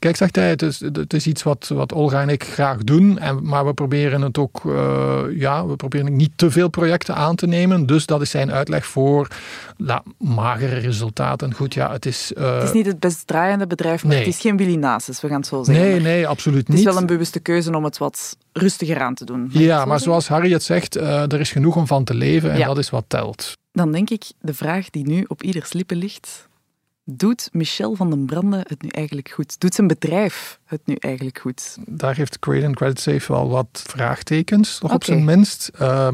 Kijk, 0.00 0.16
zegt 0.16 0.36
hij, 0.36 0.48
het 0.48 0.62
is, 0.62 0.80
het 0.80 1.12
is 1.12 1.26
iets 1.26 1.42
wat, 1.42 1.70
wat 1.74 1.92
Olga 1.92 2.20
en 2.20 2.28
ik 2.28 2.44
graag 2.44 2.84
doen. 2.84 3.18
En, 3.18 3.46
maar 3.46 3.66
we 3.66 3.74
proberen 3.74 4.22
het 4.22 4.38
ook, 4.38 4.62
uh, 4.64 5.20
ja, 5.34 5.66
we 5.66 5.76
proberen 5.76 6.16
niet 6.16 6.30
te 6.36 6.50
veel 6.50 6.68
projecten 6.68 7.14
aan 7.14 7.34
te 7.34 7.46
nemen. 7.46 7.86
Dus 7.86 8.06
dat 8.06 8.20
is 8.20 8.30
zijn 8.30 8.52
uitleg 8.52 8.86
voor 8.86 9.28
la, 9.76 10.02
magere 10.18 10.78
resultaten. 10.78 11.54
Goed, 11.54 11.74
ja, 11.74 11.92
het 11.92 12.06
is... 12.06 12.32
Uh, 12.38 12.54
het 12.54 12.62
is 12.62 12.72
niet 12.72 12.86
het 12.86 13.00
best 13.00 13.26
draaiende 13.26 13.66
bedrijf, 13.66 14.02
maar 14.02 14.12
nee. 14.12 14.24
het 14.24 14.34
is 14.34 14.40
geen 14.40 14.56
Willy 14.56 14.76
Nasus, 14.76 15.20
we 15.20 15.28
gaan 15.28 15.36
het 15.36 15.46
zo 15.46 15.62
zeggen. 15.62 15.84
Nee, 15.84 16.00
nee, 16.00 16.26
absoluut 16.26 16.68
niet. 16.68 16.78
Het 16.78 16.86
is 16.86 16.92
wel 16.92 16.96
een 16.96 17.06
bewuste 17.06 17.40
keuze 17.40 17.76
om 17.76 17.84
het 17.84 17.98
wat 17.98 18.36
rustiger 18.52 19.00
aan 19.00 19.14
te 19.14 19.24
doen. 19.24 19.48
Ja, 19.52 19.84
maar 19.84 20.00
zoals 20.00 20.28
Harry 20.28 20.52
het 20.52 20.62
zegt, 20.62 20.96
uh, 20.96 21.32
er 21.32 21.40
is 21.40 21.52
genoeg 21.52 21.76
om 21.76 21.86
van 21.86 22.04
te 22.04 22.14
leven 22.14 22.50
en 22.50 22.58
ja. 22.58 22.66
dat 22.66 22.78
is 22.78 22.90
wat 22.90 23.04
telt. 23.08 23.52
Dan 23.72 23.92
denk 23.92 24.10
ik, 24.10 24.24
de 24.40 24.54
vraag 24.54 24.90
die 24.90 25.06
nu 25.06 25.24
op 25.28 25.42
ieders 25.42 25.72
lippen 25.72 25.96
ligt, 25.96 26.48
Doet 27.12 27.48
Michel 27.52 27.94
van 27.94 28.10
den 28.10 28.26
Brande 28.26 28.64
het 28.68 28.82
nu 28.82 28.88
eigenlijk 28.88 29.30
goed? 29.30 29.60
Doet 29.60 29.74
zijn 29.74 29.86
bedrijf 29.86 30.60
het 30.64 30.80
nu 30.84 30.94
eigenlijk 30.94 31.38
goed? 31.38 31.76
Daar 31.86 32.16
heeft 32.16 32.38
Credit 32.38 32.74
Credit 32.74 33.00
Safe 33.00 33.32
wel 33.32 33.48
wat 33.48 33.82
vraagtekens, 33.86 34.72
nog 34.72 34.82
okay. 34.82 34.96
op 34.96 35.04
zijn 35.04 35.24
minst. 35.24 35.70
Uh, 35.80 36.06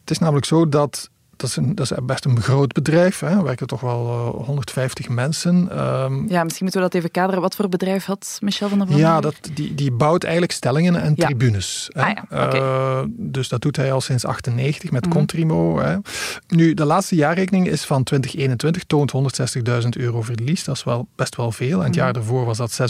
het 0.00 0.10
is 0.10 0.18
namelijk 0.18 0.46
zo 0.46 0.68
dat 0.68 1.10
dat, 1.36 1.48
is 1.48 1.56
een, 1.56 1.74
dat 1.74 1.90
is 1.90 1.98
best 2.02 2.24
een 2.24 2.40
groot 2.40 2.72
bedrijf. 2.72 3.20
Hè. 3.20 3.28
Er 3.28 3.42
werken 3.42 3.66
toch 3.66 3.80
wel 3.80 4.32
150 4.44 5.08
mensen. 5.08 5.68
Ehm, 5.70 6.28
ja, 6.28 6.42
misschien 6.42 6.64
moeten 6.64 6.82
we 6.82 6.88
dat 6.88 6.94
even 6.94 7.10
kaderen. 7.10 7.40
Wat 7.40 7.56
voor 7.56 7.68
bedrijf 7.68 8.04
had 8.04 8.38
Michel 8.40 8.68
van 8.68 8.78
der 8.78 8.86
Branden? 8.86 9.08
Ja, 9.08 9.20
dat, 9.20 9.34
die, 9.54 9.74
die 9.74 9.92
bouwt 9.92 10.22
eigenlijk 10.22 10.52
stellingen 10.52 11.00
en 11.02 11.14
tribunes. 11.14 11.88
Hè. 11.92 12.02
Ah, 12.02 12.52
ja. 12.52 13.04
dus 13.08 13.48
dat 13.48 13.62
doet 13.62 13.76
hij 13.76 13.92
al 13.92 14.00
sinds 14.00 14.24
98 14.24 14.90
met 14.90 15.04
mm 15.04 15.12
Contrimo. 15.12 15.80
Hè. 15.80 15.96
Nu, 16.48 16.74
de 16.74 16.84
laatste 16.84 17.14
jaarrekening 17.14 17.66
is 17.68 17.84
van 17.84 18.02
2021, 18.02 18.84
toont 18.84 19.12
160.000 19.82 19.88
euro 19.88 20.22
verlies. 20.22 20.64
Dat 20.64 20.76
is 20.76 20.84
wel 20.84 21.08
best 21.14 21.36
wel 21.36 21.52
veel. 21.52 21.78
En 21.78 21.84
het 21.84 21.94
mhm. 21.94 21.98
jaar 21.98 22.12
daarvoor 22.12 22.44
was 22.44 22.56
dat 22.56 22.80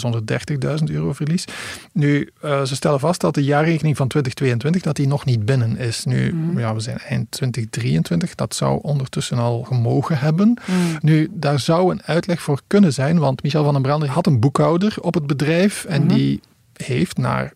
630.000 0.79 0.85
euro 0.85 1.13
verlies. 1.13 1.45
Nu, 1.93 2.31
ze 2.43 2.75
stellen 2.75 3.01
vast 3.01 3.21
dat 3.21 3.35
de 3.35 3.45
jaarrekening 3.45 3.97
van 3.97 4.09
2022 4.09 4.83
dat 4.83 4.97
die 4.97 5.07
nog 5.07 5.25
niet 5.25 5.45
binnen 5.45 5.77
is. 5.77 6.05
Nu, 6.05 6.33
mhm. 6.33 6.59
ja, 6.59 6.75
we 6.75 6.81
zijn 6.81 6.99
eind 6.99 7.31
2023, 7.31 8.35
dat 8.37 8.55
zou 8.55 8.79
ondertussen 8.83 9.39
al 9.39 9.63
gemogen 9.63 10.19
hebben. 10.19 10.59
Mhm. 10.67 10.97
Nu, 11.01 11.29
daar 11.31 11.59
zou 11.59 11.91
een 11.91 12.03
uitleg 12.03 12.41
voor 12.41 12.61
kunnen 12.67 12.93
zijn, 12.93 13.19
want 13.19 13.43
Michel 13.43 13.65
van 13.65 13.73
den 13.73 13.83
Branden 13.83 14.09
had 14.09 14.27
een 14.27 14.41
boekhouder 14.41 14.97
op 15.01 15.15
het 15.15 15.27
bedrijf 15.27 15.85
en 15.85 16.05
mhm. 16.05 16.15
die 16.15 16.41
heeft 16.73 17.19
naar 17.19 17.53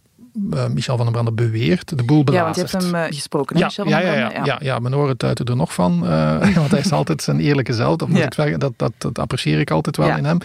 uh, 0.54 0.66
Michel 0.66 0.96
van 0.96 1.04
den 1.04 1.12
Branden 1.12 1.34
beweert, 1.34 1.98
de 1.98 2.04
boel 2.04 2.24
belazerd. 2.24 2.56
Ja, 2.56 2.62
want 2.62 2.70
je 2.70 2.78
hebt 2.78 2.96
hem 2.96 3.10
uh, 3.10 3.16
gesproken, 3.16 3.58
ja, 3.58 3.64
Michel 3.64 3.88
ja, 3.88 3.90
van 3.90 4.00
Branden? 4.00 4.22
Ja, 4.28 4.30
ja, 4.32 4.44
ja, 4.44 4.58
ja, 4.62 4.78
mijn 4.78 4.94
oren 4.94 5.16
tuiten 5.16 5.44
er 5.44 5.56
nog 5.56 5.74
van, 5.74 6.00
uh, 6.04 6.54
want 6.54 6.70
hij 6.70 6.80
is 6.80 6.92
altijd 6.92 7.22
zijn 7.22 7.40
eerlijke 7.40 7.72
zelf, 7.72 7.96
dat 7.96 8.08
moet 8.08 8.18
ik 8.18 8.34
zeggen, 8.34 8.60
dat, 8.60 8.72
dat, 8.76 8.92
dat 8.98 9.18
apprecieer 9.18 9.60
ik 9.60 9.70
altijd 9.70 9.96
wel 9.96 10.16
in 10.16 10.24
hem. 10.24 10.38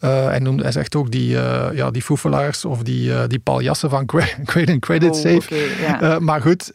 hij, 0.00 0.38
noemt, 0.38 0.62
hij 0.62 0.72
zegt 0.72 0.96
ook 0.96 1.10
die, 1.10 1.28
ja, 1.74 1.90
die 1.90 2.02
foefelaars 2.02 2.64
of 2.64 2.82
die, 2.82 3.26
die 3.26 3.38
paljassen 3.38 3.90
van 3.90 4.06
Credit 4.44 4.70
and 4.70 4.80
Credit 4.80 5.10
oh, 5.10 5.16
Safe. 5.16 5.70
Okay, 5.94 6.18
maar 6.18 6.40
goed, 6.40 6.70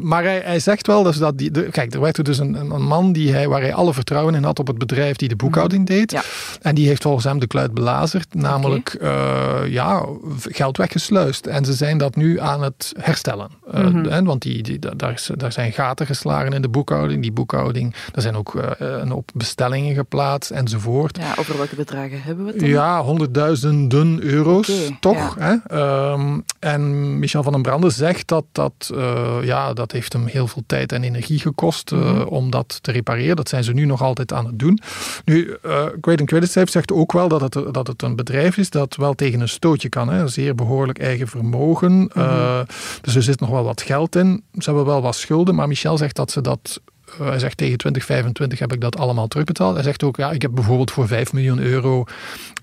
maar 0.00 0.22
hij, 0.22 0.40
hij 0.44 0.60
zegt 0.60 0.86
wel 0.86 1.02
dus 1.02 1.16
dat 1.16 1.38
die, 1.38 1.50
de, 1.50 1.62
kijk, 1.62 1.94
er 1.94 2.00
werd 2.00 2.24
dus 2.24 2.38
een, 2.38 2.54
een 2.54 2.82
man 2.82 3.12
die 3.12 3.32
hij, 3.32 3.48
waar 3.48 3.60
hij 3.60 3.74
alle 3.74 3.94
vertrouwen 3.94 4.34
in 4.34 4.44
had 4.44 4.58
op 4.58 4.66
het 4.66 4.78
bedrijf 4.78 5.16
die 5.16 5.28
de 5.28 5.36
boekhouding 5.36 5.88
mhm. 5.88 5.98
deed. 5.98 6.22
En 6.62 6.74
die 6.74 6.86
heeft 6.86 7.02
volgens 7.02 7.24
hem 7.24 7.38
de 7.38 7.46
kluit 7.46 7.74
belazerd, 7.74 8.34
namelijk 8.34 8.96
okay. 9.00 9.70
ja, 9.70 10.06
geld 10.48 10.76
weggesluist. 10.76 11.46
En 11.46 11.64
ze 11.64 11.72
zijn 11.72 11.97
dat 11.98 12.16
nu 12.16 12.40
aan 12.40 12.62
het 12.62 12.92
herstellen. 13.00 13.50
Uh, 13.74 14.18
want 14.18 14.42
die, 14.42 14.62
die, 14.62 14.78
daar, 14.78 15.26
daar 15.36 15.52
zijn 15.52 15.72
gaten 15.72 16.06
geslagen 16.06 16.52
in 16.52 16.62
de 16.62 16.68
boekhouding. 16.68 17.22
Die 17.22 17.32
boekhouding, 17.32 17.94
er 18.14 18.22
zijn 18.22 18.36
ook 18.36 18.54
uh, 18.54 18.62
een 18.78 19.10
hoop 19.10 19.30
bestellingen 19.34 19.94
geplaatst 19.94 20.50
enzovoort. 20.50 21.16
Ja, 21.16 21.34
over 21.38 21.56
welke 21.56 21.74
bedragen 21.74 22.22
hebben 22.22 22.44
we 22.44 22.50
het 22.50 22.60
dan? 22.60 22.68
Ja, 22.68 23.02
honderdduizenden 23.02 24.22
euro's, 24.22 24.90
toch? 25.00 25.36
Hè? 25.38 25.78
Um, 26.12 26.44
en 26.58 27.18
Michel 27.18 27.42
van 27.42 27.52
den 27.52 27.62
Branden 27.62 27.92
zegt 27.92 28.28
dat 28.28 28.44
dat, 28.52 28.90
uh, 28.94 29.36
ja, 29.42 29.72
dat 29.72 29.92
heeft 29.92 30.12
hem 30.12 30.26
heel 30.26 30.46
veel 30.46 30.62
tijd 30.66 30.92
en 30.92 31.02
energie 31.02 31.40
gekost 31.40 31.90
mm 31.90 32.06
om 32.28 32.50
dat 32.50 32.78
te 32.82 32.92
repareren. 32.92 33.36
Dat 33.36 33.48
zijn 33.48 33.64
ze 33.64 33.72
nu 33.72 33.84
nog 33.84 34.02
altijd 34.02 34.32
aan 34.32 34.46
het 34.46 34.58
doen. 34.58 34.80
Nu, 35.24 35.56
Great 36.00 36.24
Credit 36.24 36.50
Safe 36.50 36.70
zegt 36.70 36.92
ook 36.92 37.12
wel 37.12 37.28
dat 37.28 37.40
het, 37.40 37.74
dat 37.74 37.86
het 37.86 38.02
een 38.02 38.16
bedrijf 38.16 38.56
is 38.56 38.70
dat 38.70 38.96
wel 38.96 39.14
tegen 39.14 39.40
een 39.40 39.48
stootje 39.48 39.88
kan. 39.88 40.08
Hè? 40.08 40.28
Zeer 40.28 40.54
behoorlijk 40.54 40.98
eigen 40.98 41.28
vermogen. 41.28 41.87
Mm 41.92 42.66
dus 43.00 43.14
er 43.14 43.22
zit 43.22 43.40
nog 43.40 43.50
wel 43.50 43.64
wat 43.64 43.82
geld 43.82 44.16
in. 44.16 44.44
Ze 44.52 44.64
hebben 44.64 44.84
wel 44.84 45.02
wat 45.02 45.16
schulden, 45.16 45.54
maar 45.54 45.68
Michel 45.68 45.96
zegt 45.96 46.16
dat 46.16 46.30
ze 46.30 46.40
dat 46.40 46.80
eh, 46.84 46.97
hij 47.22 47.38
zegt 47.38 47.56
tegen 47.56 47.78
2025 47.78 48.58
heb 48.58 48.72
ik 48.72 48.80
dat 48.80 48.96
allemaal 48.96 49.28
terugbetaald. 49.28 49.74
Hij 49.74 49.82
zegt 49.82 50.02
ook, 50.02 50.16
ja, 50.16 50.30
ik 50.30 50.42
heb 50.42 50.50
bijvoorbeeld 50.54 50.90
voor 50.90 51.06
5 51.06 51.32
miljoen 51.32 51.58
euro 51.58 52.04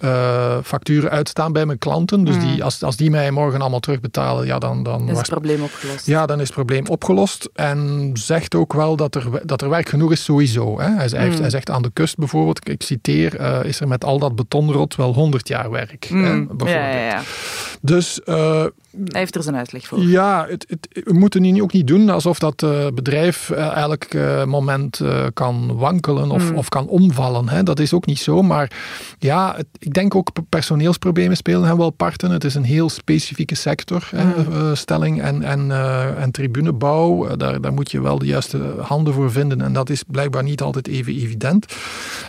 uh, 0.04 0.58
facturen 0.64 1.10
uitstaan 1.10 1.54
bij 1.54 1.66
mijn 1.66 1.78
klanten. 1.78 2.24
Dus 2.24 2.40
die, 2.40 2.56
mm. 2.56 2.62
als, 2.62 2.84
als 2.84 2.96
die 2.96 3.10
mij 3.10 3.32
morgen 3.32 3.62
allemaal 3.62 3.80
terugbetalen, 3.80 4.46
ja, 4.46 4.60
dan... 4.60 4.84
Dan 4.84 5.10
is 5.10 5.18
het 5.18 5.30
probleem 5.30 5.64
opgelost. 5.64 6.06
Ja, 6.06 6.26
dan 6.26 6.40
is 6.40 6.46
het 6.46 6.56
probleem 6.56 6.88
opgelost. 6.88 7.50
En 7.54 8.12
zegt 8.14 8.56
ook 8.56 8.74
wel 8.74 8.96
dat 8.96 9.16
er, 9.16 9.42
dat 9.44 9.62
er 9.62 9.70
werk 9.70 9.90
genoeg 9.90 10.12
is 10.12 10.24
sowieso. 10.24 10.80
Hè. 10.80 10.90
Hij, 10.90 11.08
zegt, 11.08 11.36
mm. 11.36 11.42
hij 11.42 11.50
zegt 11.50 11.70
aan 11.70 11.82
de 11.82 11.92
kust 11.94 12.18
bijvoorbeeld, 12.18 12.70
ik 12.70 12.84
citeer, 12.84 13.40
uh, 13.40 13.60
is 13.64 13.80
er 13.80 13.88
met 13.88 14.04
al 14.04 14.20
dat 14.20 14.36
betonrot 14.36 14.96
wel 14.96 15.14
100 15.14 15.48
jaar 15.48 15.72
werk. 15.72 16.10
Mm. 16.10 16.24
Hè, 16.24 16.32
bijvoorbeeld. 16.32 16.70
Ja, 16.70 16.90
ja, 16.90 17.06
ja. 17.06 17.22
Dus... 17.82 18.20
Uh, 18.26 18.66
hij 19.12 19.20
heeft 19.20 19.36
er 19.36 19.44
zijn 19.44 19.56
uitleg 19.56 19.88
voor. 19.88 20.00
Ja, 20.02 20.46
het, 20.50 20.66
het, 20.70 21.04
we 21.04 21.14
moeten 21.14 21.42
nu 21.42 21.62
ook 21.62 21.74
niet 21.74 21.88
doen 21.88 22.10
alsof 22.10 22.40
dat 22.40 22.66
bedrijf 22.94 23.50
uh, 23.50 23.70
moment 24.46 25.02
kan 25.34 25.78
wankelen 25.78 26.32
of, 26.32 26.52
mm. 26.52 26.58
of 26.58 26.70
kan 26.70 26.88
omvallen. 26.88 27.50
Hè. 27.50 27.64
Dat 27.64 27.80
is 27.80 27.94
ook 27.94 28.06
niet 28.06 28.20
zo. 28.20 28.42
Maar 28.42 28.72
ja, 29.20 29.54
het, 29.56 29.68
ik 29.80 29.94
denk 29.94 30.16
ook 30.16 30.30
personeelsproblemen 30.50 31.38
spelen 31.38 31.68
hem 31.68 31.78
wel 31.78 31.90
parten. 31.90 32.32
Het 32.32 32.44
is 32.44 32.56
een 32.56 32.64
heel 32.64 32.90
specifieke 32.90 33.56
sector, 33.56 34.10
mm. 34.14 34.76
stelling 34.76 35.22
en, 35.22 35.44
en, 35.44 35.72
en 36.18 36.32
tribunebouw. 36.32 37.36
daar, 37.36 37.62
daar 37.62 37.74
moet 37.74 37.92
je 37.92 38.02
wel 38.02 38.20
de 38.20 38.26
juiste 38.26 38.74
handen 38.82 39.14
voor 39.14 39.32
vinden. 39.32 39.62
En 39.62 39.74
dat 39.74 39.90
is 39.90 40.04
blijkbaar 40.08 40.44
niet 40.44 40.62
altijd 40.62 40.88
even 40.88 41.14
evident. 41.14 41.66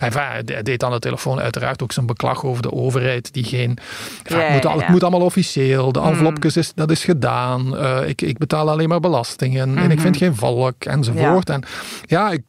Enfin, 0.00 0.22
hij 0.22 0.62
deed 0.62 0.84
aan 0.84 0.90
de 0.90 0.98
telefoon 0.98 1.40
uiteraard 1.40 1.82
ook 1.82 1.92
zijn 1.92 2.06
beklag 2.06 2.44
over 2.44 2.62
de 2.62 2.72
overheid. 2.72 3.32
Die 3.32 3.44
geen. 3.44 3.78
Ja, 4.24 4.52
moet, 4.52 4.62
ja, 4.62 4.76
het 4.76 4.88
moet 4.88 5.02
allemaal 5.02 5.20
officieel. 5.20 5.92
De 5.92 6.00
mm. 6.00 6.06
envelopjes 6.06 6.56
is, 6.56 6.72
dat 6.74 6.90
is 6.90 7.04
gedaan. 7.04 7.74
Uh, 7.74 8.08
ik, 8.08 8.22
ik 8.22 8.38
betaal 8.38 8.70
alleen 8.70 8.88
maar 8.88 9.00
belastingen 9.00 9.68
mm 9.68 9.74
-hmm. 9.74 9.84
en 9.84 9.90
ik 9.90 10.00
vind 10.00 10.16
geen 10.16 10.36
volk 10.36 10.84
enzovoort. 10.84 11.50
En 11.50 11.62
ja, 12.02 12.30
ik, 12.30 12.42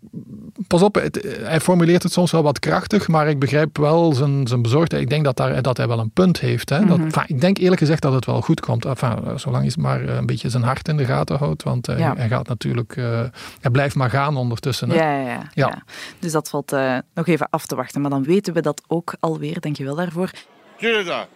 pas 0.67 0.81
op, 0.81 0.95
het, 0.95 1.37
hij 1.41 1.59
formuleert 1.59 2.03
het 2.03 2.11
soms 2.11 2.31
wel 2.31 2.43
wat 2.43 2.59
krachtig, 2.59 3.07
maar 3.07 3.29
ik 3.29 3.39
begrijp 3.39 3.77
wel 3.77 4.13
zijn, 4.13 4.47
zijn 4.47 4.61
bezorgdheid. 4.61 5.01
Ik 5.01 5.09
denk 5.09 5.23
dat, 5.23 5.37
daar, 5.37 5.61
dat 5.61 5.77
hij 5.77 5.87
wel 5.87 5.99
een 5.99 6.11
punt 6.11 6.39
heeft. 6.39 6.69
Hè. 6.69 6.85
dat, 6.85 6.97
mm 6.97 7.09
-hmm. 7.09 7.23
ik 7.27 7.41
denk 7.41 7.57
eerlijk 7.57 7.79
gezegd 7.79 8.01
dat 8.01 8.13
het 8.13 8.25
wel 8.25 8.41
goed 8.41 8.59
komt. 8.59 8.85
Enfin, 8.85 9.39
zolang 9.39 9.63
hij 9.63 9.83
maar 9.83 10.07
een 10.09 10.25
beetje 10.25 10.49
zijn 10.49 10.63
hart 10.63 10.87
in 10.87 10.97
de 10.97 11.05
gaten 11.05 11.37
houdt, 11.37 11.63
want 11.63 11.89
uh, 11.89 11.99
ja. 11.99 12.13
hij 12.15 12.27
gaat 12.27 12.47
natuurlijk, 12.47 12.95
uh, 12.95 13.19
hij 13.61 13.71
blijft 13.71 13.95
maar 13.95 14.09
gaan 14.09 14.37
ondertussen. 14.37 14.89
Hè. 14.89 14.95
Ja, 14.95 15.19
ja, 15.19 15.27
ja, 15.27 15.47
ja. 15.53 15.83
Dus 16.19 16.31
dat 16.31 16.49
valt 16.49 16.75
nog 17.13 17.27
even 17.27 17.47
af 17.49 17.65
te 17.65 17.75
wachten. 17.75 18.01
Maar 18.01 18.09
dan 18.09 18.23
weten 18.23 18.53
we 18.53 18.61
dat 18.61 18.81
ook 18.87 19.15
alweer. 19.19 19.59
Dankjewel 19.59 19.95
daarvoor. 19.95 20.31
Tuurlijk 20.77 21.07
dat. 21.07 21.27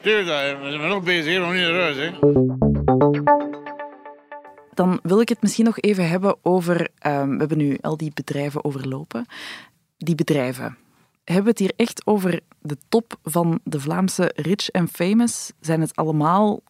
Tuurlijk, 0.00 0.26
we 0.62 0.70
zijn 0.70 0.88
nog 0.88 1.02
bezig, 1.02 1.38
nog 1.38 1.52
niet 1.52 1.62
naar 1.62 1.80
huis. 1.80 1.96
Hè. 1.96 3.38
Dan 4.80 5.00
wil 5.02 5.20
ik 5.20 5.28
het 5.28 5.42
misschien 5.42 5.64
nog 5.64 5.78
even 5.78 6.08
hebben 6.08 6.36
over. 6.42 6.80
Um, 6.80 7.32
we 7.32 7.38
hebben 7.38 7.58
nu 7.58 7.78
al 7.80 7.96
die 7.96 8.10
bedrijven 8.14 8.64
overlopen. 8.64 9.26
Die 9.96 10.14
bedrijven. 10.14 10.76
Hebben 11.24 11.44
we 11.44 11.50
het 11.50 11.58
hier 11.58 11.72
echt 11.76 12.06
over 12.06 12.40
de 12.60 12.76
top 12.88 13.16
van 13.22 13.60
de 13.64 13.80
Vlaamse 13.80 14.32
rich 14.34 14.68
en 14.68 14.88
famous? 14.88 15.52
Zijn 15.60 15.80
het 15.80 15.96
allemaal 15.96 16.62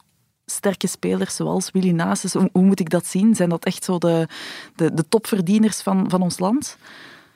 sterke 0.47 0.87
spelers 0.87 1.37
zoals 1.37 1.71
Willy 1.71 1.90
Nasus? 1.90 2.33
Hoe, 2.33 2.49
hoe 2.52 2.64
moet 2.64 2.81
ik 2.81 2.90
dat 2.90 3.07
zien? 3.07 3.35
Zijn 3.35 3.49
dat 3.49 3.64
echt 3.64 3.85
zo 3.85 3.99
de, 3.99 4.29
de, 4.75 4.95
de 4.95 5.09
topverdieners 5.09 5.83
van, 5.83 6.11
van 6.11 6.23
ons 6.23 6.38
land? 6.38 6.76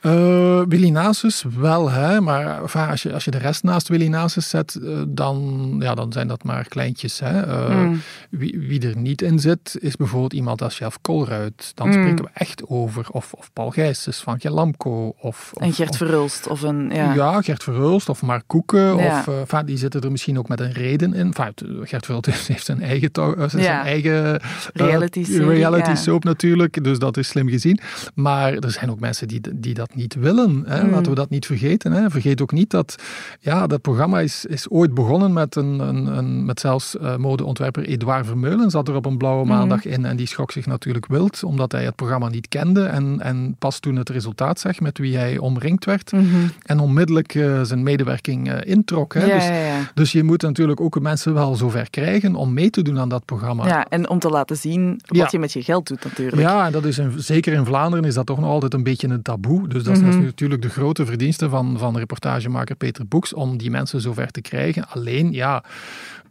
Uh, 0.01 0.54
Willy 0.67 0.89
Nasus 0.89 1.45
wel, 1.57 1.91
hè, 1.91 2.21
maar 2.21 2.59
als, 2.73 3.03
je, 3.03 3.13
als 3.13 3.25
je 3.25 3.31
de 3.31 3.37
rest 3.37 3.63
naast 3.63 3.87
Willy 3.87 4.07
Nasus 4.07 4.49
zet, 4.49 4.79
uh, 4.81 5.01
dan, 5.07 5.75
ja, 5.79 5.95
dan 5.95 6.11
zijn 6.11 6.27
dat 6.27 6.43
maar 6.43 6.67
kleintjes. 6.67 7.19
Hè. 7.19 7.47
Uh, 7.47 7.79
mm. 7.79 8.01
wie, 8.29 8.59
wie, 8.59 8.87
er 8.87 8.97
niet 8.97 9.21
in 9.21 9.39
zit, 9.39 9.77
is 9.79 9.95
bijvoorbeeld 9.95 10.33
iemand 10.33 10.61
als 10.61 10.75
Chef 10.75 10.97
Kolruit. 11.01 11.71
Dan 11.73 11.87
mm. 11.87 11.93
spreken 11.93 12.23
we 12.23 12.29
echt 12.33 12.67
over. 12.67 13.09
Of, 13.09 13.33
of 13.33 13.49
Paul 13.53 13.69
Gijsens 13.69 14.17
van 14.17 14.39
Gelamco. 14.39 15.13
Of, 15.19 15.51
of, 15.53 15.61
en 15.61 15.73
Gert 15.73 15.97
Verhulst. 15.97 16.47
Of 16.47 16.61
een, 16.61 16.89
ja. 16.89 17.13
ja, 17.13 17.41
Gert 17.41 17.63
Verhulst 17.63 18.09
of 18.09 18.21
Mark 18.21 18.43
Koeken. 18.47 18.97
Ja. 18.97 19.19
Of, 19.19 19.27
enfin, 19.27 19.65
die 19.65 19.77
zitten 19.77 20.01
er 20.01 20.11
misschien 20.11 20.39
ook 20.39 20.47
met 20.47 20.59
een 20.59 20.71
reden 20.71 21.13
in. 21.13 21.33
Enfin, 21.33 21.53
Gert 21.83 22.05
Verhulst 22.05 22.47
heeft 22.47 22.65
zijn 22.65 22.81
eigen, 22.81 23.09
zijn 23.49 23.65
eigen 23.65 24.41
reality, 24.73 25.23
reality 25.37 25.95
soap 25.95 26.23
natuurlijk. 26.23 26.83
Dus 26.83 26.99
dat 26.99 27.17
is 27.17 27.27
slim 27.27 27.49
gezien. 27.49 27.79
Maar 28.13 28.53
er 28.53 28.71
zijn 28.71 28.91
ook 28.91 28.99
mensen 28.99 29.27
die, 29.27 29.41
die 29.53 29.73
dat 29.73 29.95
niet 29.95 30.13
willen. 30.13 30.44
Hè. 30.65 30.83
Mm. 30.83 30.89
Laten 30.89 31.09
we 31.09 31.15
dat 31.15 31.29
niet 31.29 31.45
vergeten. 31.45 31.91
Hè. 31.91 32.09
Vergeet 32.09 32.41
ook 32.41 32.51
niet 32.51 32.69
dat 32.69 32.95
ja, 33.39 33.67
dat 33.67 33.81
programma 33.81 34.19
is, 34.19 34.45
is 34.45 34.69
ooit 34.69 34.93
begonnen 34.93 35.33
met, 35.33 35.55
een, 35.55 35.79
een, 35.79 36.17
een 36.17 36.45
met 36.45 36.59
zelfs 36.59 36.95
uh, 36.95 37.15
modeontwerper 37.15 37.85
Edouard 37.85 38.25
Vermeulen 38.25 38.69
zat 38.69 38.87
er 38.87 38.95
op 38.95 39.05
een 39.05 39.17
blauwe 39.17 39.43
mm. 39.43 39.49
maandag 39.49 39.85
in 39.85 40.05
en 40.05 40.15
die 40.15 40.27
schrok 40.27 40.51
zich 40.51 40.65
natuurlijk 40.65 41.05
wild 41.07 41.43
omdat 41.43 41.71
hij 41.71 41.83
het 41.83 41.95
programma 41.95 42.29
niet 42.29 42.47
kende 42.47 42.83
en, 42.85 43.21
en 43.21 43.55
pas 43.59 43.79
toen 43.79 43.95
het 43.95 44.09
resultaat 44.09 44.59
zag 44.59 44.79
met 44.79 44.97
wie 44.97 45.17
hij 45.17 45.37
omringd 45.37 45.85
werd 45.85 46.11
mm-hmm. 46.11 46.51
en 46.65 46.79
onmiddellijk 46.79 47.33
uh, 47.33 47.61
zijn 47.63 47.83
medewerking 47.83 48.51
uh, 48.51 48.57
introk. 48.63 49.13
Hè. 49.13 49.25
Ja, 49.25 49.35
dus, 49.35 49.47
ja, 49.47 49.53
ja. 49.53 49.91
dus 49.93 50.11
je 50.11 50.23
moet 50.23 50.41
natuurlijk 50.41 50.81
ook 50.81 50.99
mensen 50.99 51.33
wel 51.33 51.55
zover 51.55 51.89
krijgen 51.89 52.35
om 52.35 52.53
mee 52.53 52.69
te 52.69 52.81
doen 52.81 52.99
aan 52.99 53.09
dat 53.09 53.25
programma. 53.25 53.67
Ja, 53.67 53.85
en 53.89 54.09
om 54.09 54.19
te 54.19 54.29
laten 54.29 54.57
zien 54.57 55.01
wat 55.05 55.31
je 55.31 55.39
met 55.39 55.53
je 55.53 55.63
geld 55.63 55.87
doet 55.87 56.03
natuurlijk. 56.03 56.41
Ja, 56.41 56.65
en 56.65 56.71
dat 56.71 56.85
is 56.85 56.97
een, 56.97 57.13
zeker 57.17 57.53
in 57.53 57.65
Vlaanderen 57.65 58.05
is 58.05 58.13
dat 58.13 58.25
toch 58.25 58.39
nog 58.39 58.49
altijd 58.49 58.73
een 58.73 58.83
beetje 58.83 59.07
een 59.07 59.21
taboe. 59.21 59.67
Dus 59.67 59.83
dat 59.83 59.93
is 59.93 60.01
mm-hmm. 60.01 60.21
Natuurlijk 60.35 60.61
de 60.61 60.69
grote 60.69 61.05
verdienste 61.05 61.49
van, 61.49 61.77
van 61.77 61.97
reportagemaker 61.97 62.75
Peter 62.75 63.07
Boeks 63.07 63.33
om 63.33 63.57
die 63.57 63.71
mensen 63.71 64.01
zover 64.01 64.31
te 64.31 64.41
krijgen. 64.41 64.87
Alleen, 64.87 65.31
ja, 65.31 65.63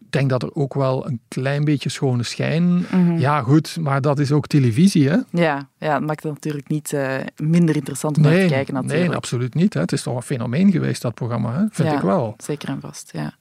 ik 0.00 0.12
denk 0.20 0.30
dat 0.30 0.42
er 0.42 0.54
ook 0.54 0.74
wel 0.74 1.06
een 1.06 1.20
klein 1.28 1.64
beetje 1.64 1.88
schone 1.88 2.22
schijn. 2.22 2.64
Mhm. 2.64 3.18
Ja, 3.18 3.42
goed, 3.42 3.76
maar 3.80 4.00
dat 4.00 4.18
is 4.18 4.32
ook 4.32 4.46
televisie, 4.46 5.08
hè? 5.08 5.16
Ja, 5.30 5.68
ja 5.78 5.92
dat 5.92 6.06
maakt 6.06 6.22
het 6.22 6.32
natuurlijk 6.32 6.68
niet 6.68 6.92
uh, 6.92 7.16
minder 7.36 7.76
interessant 7.76 8.16
om 8.16 8.22
nee, 8.22 8.32
naar 8.32 8.42
te 8.42 8.54
kijken. 8.54 8.74
Natuurlijk. 8.74 9.06
Nee, 9.06 9.16
absoluut 9.16 9.54
niet. 9.54 9.74
Hè. 9.74 9.80
Het 9.80 9.92
is 9.92 10.02
toch 10.02 10.16
een 10.16 10.22
fenomeen 10.22 10.70
geweest, 10.70 11.02
dat 11.02 11.14
programma, 11.14 11.52
hè? 11.52 11.64
vind 11.70 11.88
ja, 11.88 11.94
ik 11.94 12.02
wel. 12.02 12.34
Zeker 12.36 12.68
en 12.68 12.80
vast, 12.80 13.10
ja. 13.12 13.34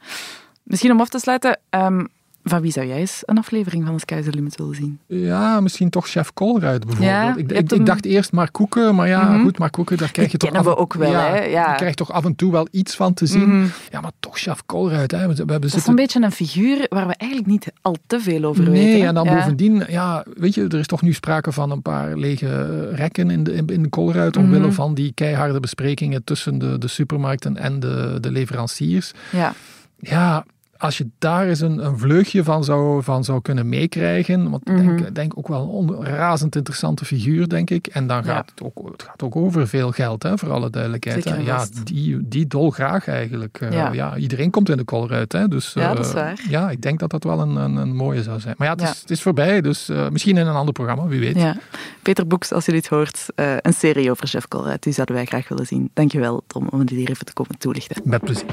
Misschien 0.63 0.91
om 0.91 0.99
af 0.99 1.09
te 1.09 1.19
sluiten. 1.19 1.59
Um, 1.69 2.07
Van 2.43 2.61
wie 2.61 2.71
zou 2.71 2.87
jij 2.87 2.97
eens 2.99 3.21
een 3.25 3.37
aflevering 3.37 3.85
van 3.85 3.99
Sky's 3.99 4.23
the 4.23 4.31
Limit 4.31 4.55
willen 4.57 4.75
zien? 4.75 4.99
Ja, 5.07 5.59
misschien 5.59 5.89
toch 5.89 6.07
Chef 6.07 6.33
Colruyt 6.33 6.85
bijvoorbeeld. 6.85 7.11
Ja, 7.11 7.35
ik, 7.35 7.71
ik, 7.71 7.85
dacht 7.85 8.05
eerst 8.05 8.31
maar 8.31 8.51
Koeken, 8.51 8.95
maar 8.95 9.07
ja, 9.07 9.23
Mhm. 9.31 9.41
goed, 9.43 9.57
maar 9.59 9.69
Koeken, 9.69 9.97
daar 9.97 10.11
krijg 10.11 10.31
je 10.31 10.37
Die 10.37 10.49
toch 10.49 10.59
af, 10.59 10.65
we 10.65 10.77
ook 10.77 10.93
wel, 10.93 11.11
ja, 11.11 11.19
hè, 11.29 11.43
ja. 11.43 11.69
Je 11.71 11.75
krijgt 11.75 11.97
toch 11.97 12.11
af 12.11 12.25
en 12.25 12.35
toe 12.35 12.51
wel 12.51 12.67
iets 12.71 12.95
van 12.95 13.13
te 13.13 13.25
zien. 13.25 13.57
Mhm. 13.57 13.65
Ja, 13.91 14.01
maar 14.01 14.11
toch 14.19 14.37
Chef 14.39 14.65
Colruyt, 14.65 15.11
hè. 15.11 15.17
We, 15.19 15.27
we 15.27 15.35
hebben 15.37 15.61
Dat 15.61 15.73
is 15.73 15.87
een 15.87 15.95
beetje 15.95 16.21
een 16.21 16.31
figuur 16.31 16.85
waar 16.89 17.07
we 17.07 17.13
eigenlijk 17.17 17.51
niet 17.51 17.71
al 17.81 17.95
te 18.07 18.19
veel 18.19 18.43
over 18.43 18.63
Nee, 18.63 18.71
weten. 18.85 19.01
hè? 19.01 19.07
en 19.07 19.13
dan 19.13 19.27
bovendien, 19.27 19.83
ja, 19.89 20.25
weet 20.37 20.53
je, 20.53 20.63
er 20.67 20.79
is 20.79 20.87
toch 20.87 21.01
nu 21.01 21.13
sprake 21.13 21.51
van 21.51 21.71
een 21.71 21.81
paar 21.81 22.17
lege 22.17 22.89
rekken 22.89 23.29
in 23.31 23.43
de, 23.43 23.53
in, 23.53 23.67
in 23.67 23.83
de 23.83 23.89
Colruyt, 23.89 24.37
omwille 24.37 24.65
Mhm. 24.65 24.71
van 24.75 24.93
die 24.93 25.11
keiharde 25.13 25.59
besprekingen 25.59 26.23
tussen 26.23 26.57
de, 26.57 26.77
de 26.77 26.87
supermarkten 26.87 27.57
en 27.57 27.79
de, 27.79 28.17
de 28.21 28.31
leveranciers. 28.31 29.11
Ja. 29.31 29.53
Ja, 29.99 30.45
als 30.83 30.97
je 30.97 31.07
daar 31.19 31.47
eens 31.47 31.59
een, 31.59 31.85
een 31.85 31.97
vleugje 31.97 32.43
van 32.43 32.63
zou, 32.63 33.03
van 33.03 33.23
zou 33.23 33.41
kunnen 33.41 33.69
meekrijgen, 33.69 34.49
want 34.49 34.69
ik 34.69 34.73
Mhm. 34.75 34.95
denk, 34.97 35.15
denk 35.15 35.37
ook 35.37 35.47
wel 35.47 35.85
een 35.89 36.05
razend 36.05 36.55
interessante 36.55 37.05
figuur, 37.05 37.47
denk 37.49 37.69
ik. 37.69 37.87
En 37.87 38.07
dan 38.07 38.17
Ja. 38.17 38.23
gaat 38.33 38.49
het 38.55 38.63
ook, 38.63 38.91
het 38.91 39.03
gaat 39.03 39.23
ook 39.23 39.35
over 39.35 39.67
veel 39.67 39.91
geld, 39.91 40.23
hè, 40.23 40.37
voor 40.37 40.51
alle 40.51 40.69
duidelijkheid. 40.69 41.23
Hè. 41.23 41.35
Ja, 41.35 41.65
die, 41.83 42.27
die 42.27 42.47
dolgraag 42.47 43.07
eigenlijk. 43.07 43.57
Eh, 43.61 43.71
Ja. 43.71 43.91
ja. 43.91 44.17
iedereen 44.17 44.49
komt 44.49 44.69
in 44.69 44.77
de 44.77 44.85
Colruyt, 44.85 45.31
hè. 45.31 45.47
Dus, 45.47 45.73
Ja, 45.73 45.89
eh, 45.89 45.95
dat 45.95 46.05
is 46.05 46.13
waar. 46.13 46.39
Ja, 46.49 46.69
ik 46.69 46.81
denk 46.81 46.99
dat 46.99 47.09
dat 47.09 47.23
wel 47.23 47.39
een, 47.39 47.55
een, 47.55 47.75
een 47.75 47.95
mooie 47.95 48.23
zou 48.23 48.39
zijn. 48.39 48.55
Maar 48.57 48.67
ja, 48.67 48.73
het, 48.73 48.81
Ja. 48.81 48.89
Is, 48.89 48.99
het 49.01 49.11
is 49.11 49.21
voorbij, 49.21 49.61
dus 49.61 49.89
eh, 49.89 50.09
misschien 50.09 50.37
in 50.37 50.47
een 50.47 50.55
ander 50.55 50.73
programma, 50.73 51.05
wie 51.07 51.19
weet. 51.19 51.35
Ja. 51.35 51.55
Peter 52.01 52.27
Boeks, 52.27 52.51
als 52.51 52.65
je 52.65 52.71
dit 52.71 52.87
hoort, 52.87 53.25
een 53.35 53.73
serie 53.73 54.11
over 54.11 54.27
Chef 54.27 54.47
Colruyt, 54.47 54.83
die 54.83 54.93
zouden 54.93 55.15
wij 55.15 55.25
graag 55.25 55.47
willen 55.47 55.65
zien. 55.65 55.89
Dankjewel, 55.93 56.43
Tom, 56.47 56.67
om 56.69 56.79
dit 56.85 56.97
hier 56.97 57.09
even 57.09 57.25
te 57.25 57.33
komen 57.33 57.57
toelichten. 57.57 58.01
Met 58.03 58.21
plezier. 58.21 58.45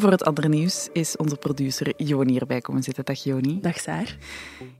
En 0.00 0.06
voor 0.06 0.14
het 0.14 0.24
andere 0.24 0.48
nieuws 0.48 0.88
is 0.92 1.16
onze 1.16 1.36
producer 1.36 1.92
Joni 1.96 2.38
erbij 2.38 2.60
komen 2.60 2.82
zitten. 2.82 3.04
Dag 3.04 3.22
Joni. 3.22 3.58
Dag 3.60 3.78
Saar. 3.78 4.16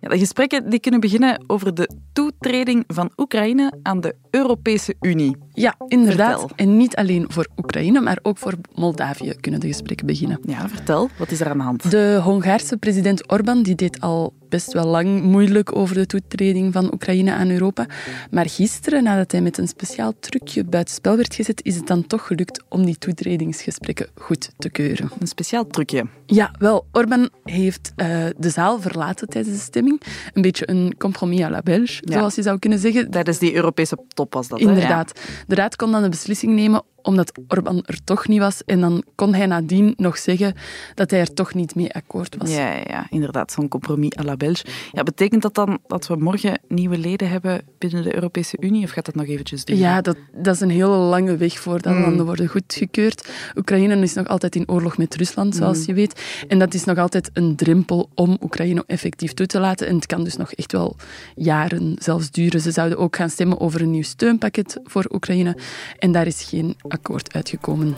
Ja, 0.00 0.08
de 0.08 0.18
gesprekken 0.18 0.70
die 0.70 0.80
kunnen 0.80 1.00
beginnen 1.00 1.44
over 1.46 1.74
de 1.74 1.88
toetreding 2.12 2.84
van 2.86 3.10
Oekraïne 3.16 3.78
aan 3.82 4.00
de 4.00 4.14
Europese 4.30 4.94
Unie. 5.00 5.36
Ja, 5.52 5.74
inderdaad. 5.88 6.38
Vertel. 6.38 6.56
En 6.56 6.76
niet 6.76 6.96
alleen 6.96 7.24
voor 7.28 7.46
Oekraïne, 7.56 8.00
maar 8.00 8.18
ook 8.22 8.38
voor 8.38 8.54
Moldavië 8.74 9.34
kunnen 9.40 9.60
de 9.60 9.66
gesprekken 9.66 10.06
beginnen. 10.06 10.38
Ja, 10.42 10.68
vertel, 10.68 11.08
wat 11.18 11.30
is 11.30 11.40
er 11.40 11.48
aan 11.48 11.58
de 11.58 11.64
hand? 11.64 11.90
De 11.90 12.20
Hongaarse 12.22 12.76
president 12.76 13.32
Orbán 13.32 13.62
die 13.62 13.74
deed 13.74 14.00
al 14.00 14.32
best 14.50 14.72
wel 14.72 14.86
lang 14.86 15.22
moeilijk 15.22 15.76
over 15.76 15.94
de 15.94 16.06
toetreding 16.06 16.72
van 16.72 16.92
Oekraïne 16.92 17.32
aan 17.32 17.50
Europa. 17.50 17.86
Maar 18.30 18.48
gisteren, 18.48 19.02
nadat 19.02 19.32
hij 19.32 19.40
met 19.40 19.58
een 19.58 19.68
speciaal 19.68 20.12
trucje 20.20 20.64
buitenspel 20.64 21.16
werd 21.16 21.34
gezet, 21.34 21.64
is 21.64 21.76
het 21.76 21.86
dan 21.86 22.06
toch 22.06 22.26
gelukt 22.26 22.62
om 22.68 22.84
die 22.84 22.98
toetredingsgesprekken 22.98 24.06
goed 24.14 24.50
te 24.58 24.70
keuren. 24.70 25.10
Een 25.20 25.26
speciaal 25.26 25.66
trucje. 25.66 26.06
Ja, 26.26 26.54
wel, 26.58 26.86
Orbán 26.92 27.28
heeft 27.44 27.92
eh, 27.96 28.08
de 28.38 28.50
zaal 28.50 28.80
verlaten 28.80 29.28
tijdens 29.28 29.54
de 29.54 29.60
stemming. 29.62 30.00
Een 30.32 30.42
beetje 30.42 30.70
een 30.70 30.94
compromis 30.98 31.40
à 31.42 31.50
la 31.50 31.62
Belge, 31.62 31.98
Ja. 32.00 32.12
zoals 32.18 32.34
je 32.34 32.42
zou 32.42 32.58
kunnen 32.58 32.78
zeggen. 32.78 33.10
Tijdens 33.10 33.38
die 33.38 33.54
Europese 33.54 33.96
top 34.14 34.32
was 34.34 34.48
dat, 34.48 34.60
hè? 34.60 34.66
Inderdaad. 34.66 35.20
De 35.46 35.54
raad 35.54 35.76
kon 35.76 35.92
dan 35.92 36.02
de 36.02 36.08
beslissing 36.08 36.54
nemen 36.54 36.82
omdat 37.02 37.32
Orbán 37.48 37.82
er 37.86 38.04
toch 38.04 38.28
niet 38.28 38.38
was. 38.38 38.62
En 38.64 38.80
dan 38.80 39.04
kon 39.14 39.34
hij 39.34 39.46
nadien 39.46 39.94
nog 39.96 40.18
zeggen 40.18 40.54
dat 40.94 41.10
hij 41.10 41.20
er 41.20 41.34
toch 41.34 41.54
niet 41.54 41.74
mee 41.74 41.92
akkoord 41.94 42.36
was. 42.38 42.50
Ja, 42.50 42.72
ja, 42.72 42.82
ja, 42.86 43.06
inderdaad, 43.10 43.52
zo'n 43.52 43.68
compromis 43.68 44.16
à 44.18 44.22
la 44.22 44.36
Belge. 44.36 44.64
Ja, 44.92 45.02
betekent 45.02 45.42
dat 45.42 45.54
dan 45.54 45.78
dat 45.86 46.06
we 46.06 46.16
morgen 46.16 46.58
nieuwe 46.68 46.98
leden 46.98 47.28
hebben 47.28 47.62
binnen 47.78 48.02
de 48.02 48.14
Europese 48.14 48.56
Unie? 48.60 48.84
Of 48.84 48.90
gaat 48.90 49.04
dat 49.04 49.14
nog 49.14 49.26
eventjes 49.26 49.64
duren? 49.64 49.82
Ja, 49.82 50.00
dat, 50.00 50.16
dat 50.32 50.54
is 50.54 50.60
een 50.60 50.70
hele 50.70 50.88
lange 50.96 51.36
weg 51.36 51.58
voordat 51.58 51.94
Mm. 51.94 52.00
landen 52.00 52.24
worden 52.26 52.48
goedgekeurd. 52.48 53.28
Oekraïne 53.56 53.96
is 53.96 54.14
nog 54.14 54.26
altijd 54.28 54.56
in 54.56 54.68
oorlog 54.68 54.98
met 54.98 55.14
Rusland, 55.14 55.56
zoals 55.56 55.78
Mm. 55.78 55.84
je 55.86 55.94
weet. 55.94 56.20
En 56.48 56.58
dat 56.58 56.74
is 56.74 56.84
nog 56.84 56.98
altijd 56.98 57.30
een 57.32 57.56
drempel 57.56 58.08
om 58.14 58.36
Oekraïne 58.42 58.84
effectief 58.86 59.32
toe 59.34 59.46
te 59.46 59.60
laten. 59.60 59.86
En 59.86 59.94
het 59.94 60.06
kan 60.06 60.24
dus 60.24 60.36
nog 60.36 60.52
echt 60.52 60.72
wel 60.72 60.96
jaren 61.34 61.96
zelfs 61.98 62.30
duren. 62.30 62.60
Ze 62.60 62.70
zouden 62.70 62.98
ook 62.98 63.16
gaan 63.16 63.30
stemmen 63.30 63.60
over 63.60 63.80
een 63.82 63.90
nieuw 63.90 64.02
steunpakket 64.02 64.80
voor 64.84 65.06
Oekraïne. 65.12 65.56
En 65.98 66.12
daar 66.12 66.26
is 66.26 66.42
geen 66.42 66.74
akkoord 66.90 67.34
uitgekomen. 67.34 67.96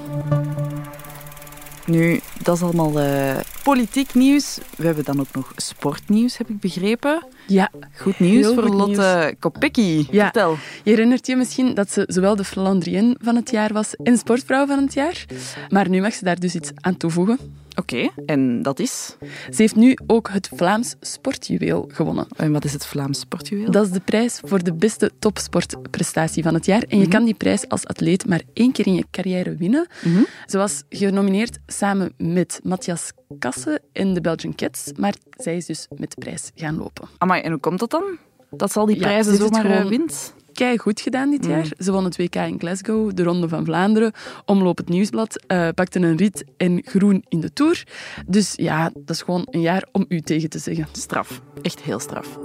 Nu, 1.86 2.20
dat 2.42 2.56
is 2.56 2.62
allemaal 2.62 3.00
eh, 3.00 3.36
politiek 3.62 4.14
nieuws. 4.14 4.58
We 4.76 4.86
hebben 4.86 5.04
dan 5.04 5.20
ook 5.20 5.34
nog 5.34 5.52
sportnieuws, 5.56 6.38
heb 6.38 6.48
ik 6.48 6.60
begrepen. 6.60 7.26
Ja, 7.46 7.70
Goed 7.96 8.18
nieuws 8.18 8.44
Heel 8.44 8.54
voor 8.54 8.62
goed 8.62 8.74
Lotte 8.74 9.34
Kopecky. 9.38 10.06
Ja. 10.10 10.22
Vertel. 10.22 10.56
Je 10.82 10.90
herinnert 10.90 11.26
je 11.26 11.36
misschien 11.36 11.74
dat 11.74 11.92
ze 11.92 12.04
zowel 12.06 12.36
de 12.36 12.44
Flandrienne 12.44 13.16
van 13.20 13.36
het 13.36 13.50
jaar 13.50 13.72
was 13.72 13.96
en 13.96 14.18
sportvrouw 14.18 14.66
van 14.66 14.78
het 14.78 14.94
jaar. 14.94 15.24
Maar 15.68 15.88
nu 15.88 16.00
mag 16.00 16.12
ze 16.12 16.24
daar 16.24 16.40
dus 16.40 16.54
iets 16.54 16.70
aan 16.74 16.96
toevoegen. 16.96 17.38
Oké, 17.74 18.08
en 18.26 18.62
dat 18.62 18.78
is? 18.78 19.16
Ze 19.50 19.54
heeft 19.62 19.76
nu 19.76 19.96
ook 20.06 20.28
het 20.30 20.50
Vlaams 20.54 20.94
Sportjuweel 21.00 21.88
gewonnen. 21.92 22.26
En 22.36 22.52
wat 22.52 22.64
is 22.64 22.72
het 22.72 22.86
Vlaams 22.86 23.18
sportjuweel? 23.18 23.70
Dat 23.70 23.86
is 23.86 23.92
de 23.92 24.00
prijs 24.00 24.40
voor 24.44 24.62
de 24.62 24.72
beste 24.74 25.10
topsportprestatie 25.18 26.42
van 26.42 26.54
het 26.54 26.66
jaar. 26.66 26.82
En 26.82 26.98
je 26.98 27.08
kan 27.08 27.24
die 27.24 27.34
prijs 27.34 27.68
als 27.68 27.86
atleet 27.86 28.26
maar 28.26 28.42
één 28.52 28.72
keer 28.72 28.86
in 28.86 28.94
je 28.94 29.04
carrière 29.10 29.56
winnen. 29.56 29.86
Mhm. 30.04 30.22
Ze 30.46 30.58
was 30.58 30.82
genomineerd 30.88 31.58
samen 31.66 32.12
met 32.16 32.60
Matthias 32.62 33.12
Kasse 33.38 33.80
en 33.92 34.14
de 34.14 34.20
Belgian 34.20 34.54
Cats. 34.54 34.90
Maar 34.96 35.14
zij 35.36 35.56
is 35.56 35.66
dus 35.66 35.86
met 35.96 36.10
de 36.10 36.16
prijs 36.18 36.50
gaan 36.54 36.76
lopen. 36.76 37.08
Amai, 37.18 37.42
en 37.42 37.50
hoe 37.50 37.60
komt 37.60 37.78
dat 37.78 37.90
dan? 37.90 38.04
Dat 38.50 38.72
ze 38.72 38.78
al 38.78 38.86
die 38.86 38.96
Ja, 38.96 39.02
prijzen 39.02 39.32
het 39.32 39.40
zomaar 39.40 39.64
eh, 39.64 39.76
gewoon- 39.76 39.88
wint? 39.88 40.34
Kei 40.62 40.78
goed 40.78 41.00
gedaan 41.00 41.30
dit 41.30 41.46
jaar. 41.46 41.68
Ze 41.78 41.92
won 41.92 42.04
het 42.04 42.16
WK 42.16 42.34
in 42.34 42.58
Glasgow, 42.58 43.14
de 43.14 43.22
Ronde 43.22 43.48
van 43.48 43.64
Vlaanderen, 43.64 44.12
Omloop 44.44 44.76
het 44.76 44.88
Nieuwsblad, 44.88 45.44
eh 45.46 45.68
pakte 45.74 45.98
een 45.98 46.16
rit 46.16 46.44
en 46.56 46.82
groen 46.84 47.24
in 47.28 47.40
de 47.40 47.52
Tour. 47.52 47.86
Dus 48.26 48.52
ja, 48.56 48.90
dat 48.94 49.10
is 49.10 49.22
gewoon 49.22 49.46
een 49.50 49.60
jaar 49.60 49.88
om 49.92 50.04
u 50.08 50.20
tegen 50.20 50.50
te 50.50 50.58
zeggen. 50.58 50.88
Straf. 50.92 51.42
Echt 51.62 51.80
heel 51.80 51.98
straf. 51.98 52.38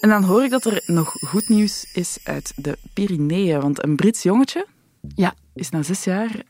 En 0.00 0.08
dan 0.08 0.22
hoor 0.22 0.44
ik 0.44 0.50
dat 0.50 0.64
er 0.64 0.82
nog 0.86 1.10
goed 1.10 1.48
nieuws 1.48 1.90
is 1.94 2.18
uit 2.24 2.52
de 2.56 2.78
Pyreneeën. 2.94 3.60
Want 3.60 3.84
een 3.84 3.96
Brits 3.96 4.22
jongetje 4.22 4.66
Ja, 5.14 5.34
is 5.54 5.70
na 5.70 5.82
zes 5.82 6.04
jaar 6.04 6.42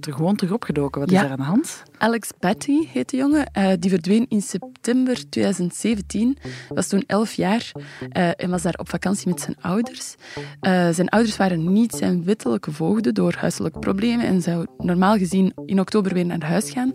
er 0.00 0.12
gewoon 0.12 0.36
terug 0.36 0.52
opgedoken. 0.52 1.00
Wat 1.00 1.10
Ja. 1.10 1.18
is 1.18 1.24
er 1.24 1.30
aan 1.30 1.36
de 1.36 1.42
hand? 1.42 1.82
Alex 1.98 2.30
Patty 2.38 2.86
heet 2.92 3.10
de 3.10 3.16
jongen. 3.16 3.46
Eh, 3.52 3.72
die 3.78 3.90
verdween 3.90 4.26
in 4.28 4.42
september 4.42 5.28
2017. 5.30 6.36
Was 6.68 6.88
toen 6.88 7.04
11 7.06 7.32
jaar 7.34 7.72
eh, 8.10 8.30
en 8.36 8.50
was 8.50 8.62
daar 8.62 8.74
op 8.76 8.88
vakantie 8.88 9.28
met 9.28 9.40
zijn 9.40 9.56
ouders. 9.60 10.14
Eh, 10.60 10.88
zijn 10.90 11.08
ouders 11.08 11.36
waren 11.36 11.72
niet 11.72 11.92
zijn 11.94 12.24
wettelijke 12.24 12.72
voogden 12.72 13.14
door 13.14 13.34
huiselijke 13.38 13.78
problemen 13.78 14.26
en 14.26 14.42
zou 14.42 14.66
normaal 14.78 15.16
gezien 15.16 15.52
in 15.66 15.80
oktober 15.80 16.14
weer 16.14 16.26
naar 16.26 16.44
huis 16.44 16.70
gaan. 16.70 16.90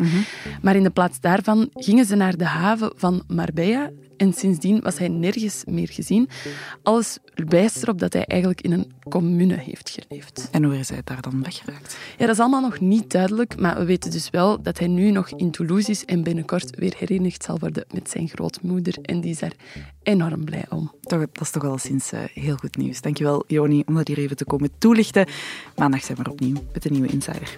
Maar 0.62 0.76
in 0.76 0.84
de 0.84 0.90
plaats 0.90 1.20
daarvan 1.20 1.70
gingen 1.74 2.06
ze 2.06 2.16
naar 2.16 2.38
de 2.38 2.46
haven 2.46 2.92
van 2.96 3.24
Marbella. 3.28 3.90
En 4.20 4.34
sindsdien 4.34 4.80
was 4.82 4.98
hij 4.98 5.08
nergens 5.08 5.64
meer 5.66 5.88
gezien. 5.88 6.30
Alles 6.84 7.18
wijst 7.36 7.84
erop 7.84 8.00
dat 8.00 8.14
hij 8.14 8.26
eigenlijk 8.26 8.62
in 8.62 8.72
een 8.72 8.92
commune 9.10 9.54
heeft 9.54 9.90
geleefd. 10.00 10.48
En 10.52 10.64
hoe 10.64 10.78
is 10.78 10.90
hij 10.90 11.02
daar 11.04 11.22
dan 11.22 11.44
weggeraakt? 11.44 11.98
Ja, 12.18 12.26
dat 12.26 12.36
is 12.36 12.40
allemaal 12.42 12.62
nog 12.62 12.80
niet 12.80 13.12
duidelijk, 13.12 13.60
maar 13.60 13.78
we 13.78 13.86
weten 13.86 14.12
dus 14.12 14.30
wel 14.30 14.62
dat 14.62 14.80
hij 14.80 14.88
nu 14.88 15.12
nog 15.12 15.30
in 15.30 15.52
Toulouse 15.52 15.92
is 15.92 16.06
en 16.06 16.24
binnenkort 16.24 16.76
weer 16.76 16.94
herenigd 16.98 17.44
zal 17.44 17.60
worden 17.60 17.86
met 17.94 18.10
zijn 18.10 18.28
grootmoeder. 18.28 18.98
En 19.02 19.22
die 19.22 19.32
is 19.32 19.40
daar 19.40 19.54
enorm 20.04 20.46
blij 20.46 20.66
om. 20.70 20.92
Toch, 21.02 21.20
dat 21.20 21.42
is 21.42 21.52
toch 21.52 21.64
wel 21.64 21.78
sinds 21.78 22.12
eh, 22.12 22.20
heel 22.34 22.56
goed 22.56 22.78
nieuws. 22.78 23.02
Dankjewel, 23.02 23.44
Joni, 23.48 23.84
om 23.86 23.96
dat 23.96 24.08
hier 24.08 24.18
even 24.18 24.36
te 24.36 24.46
komen 24.46 24.70
toelichten. 24.78 25.28
Maandag 25.76 26.04
zijn 26.04 26.18
we 26.18 26.30
opnieuw 26.30 26.58
met 26.74 26.86
een 26.86 26.92
nieuwe 26.92 27.08
Insider. 27.08 27.58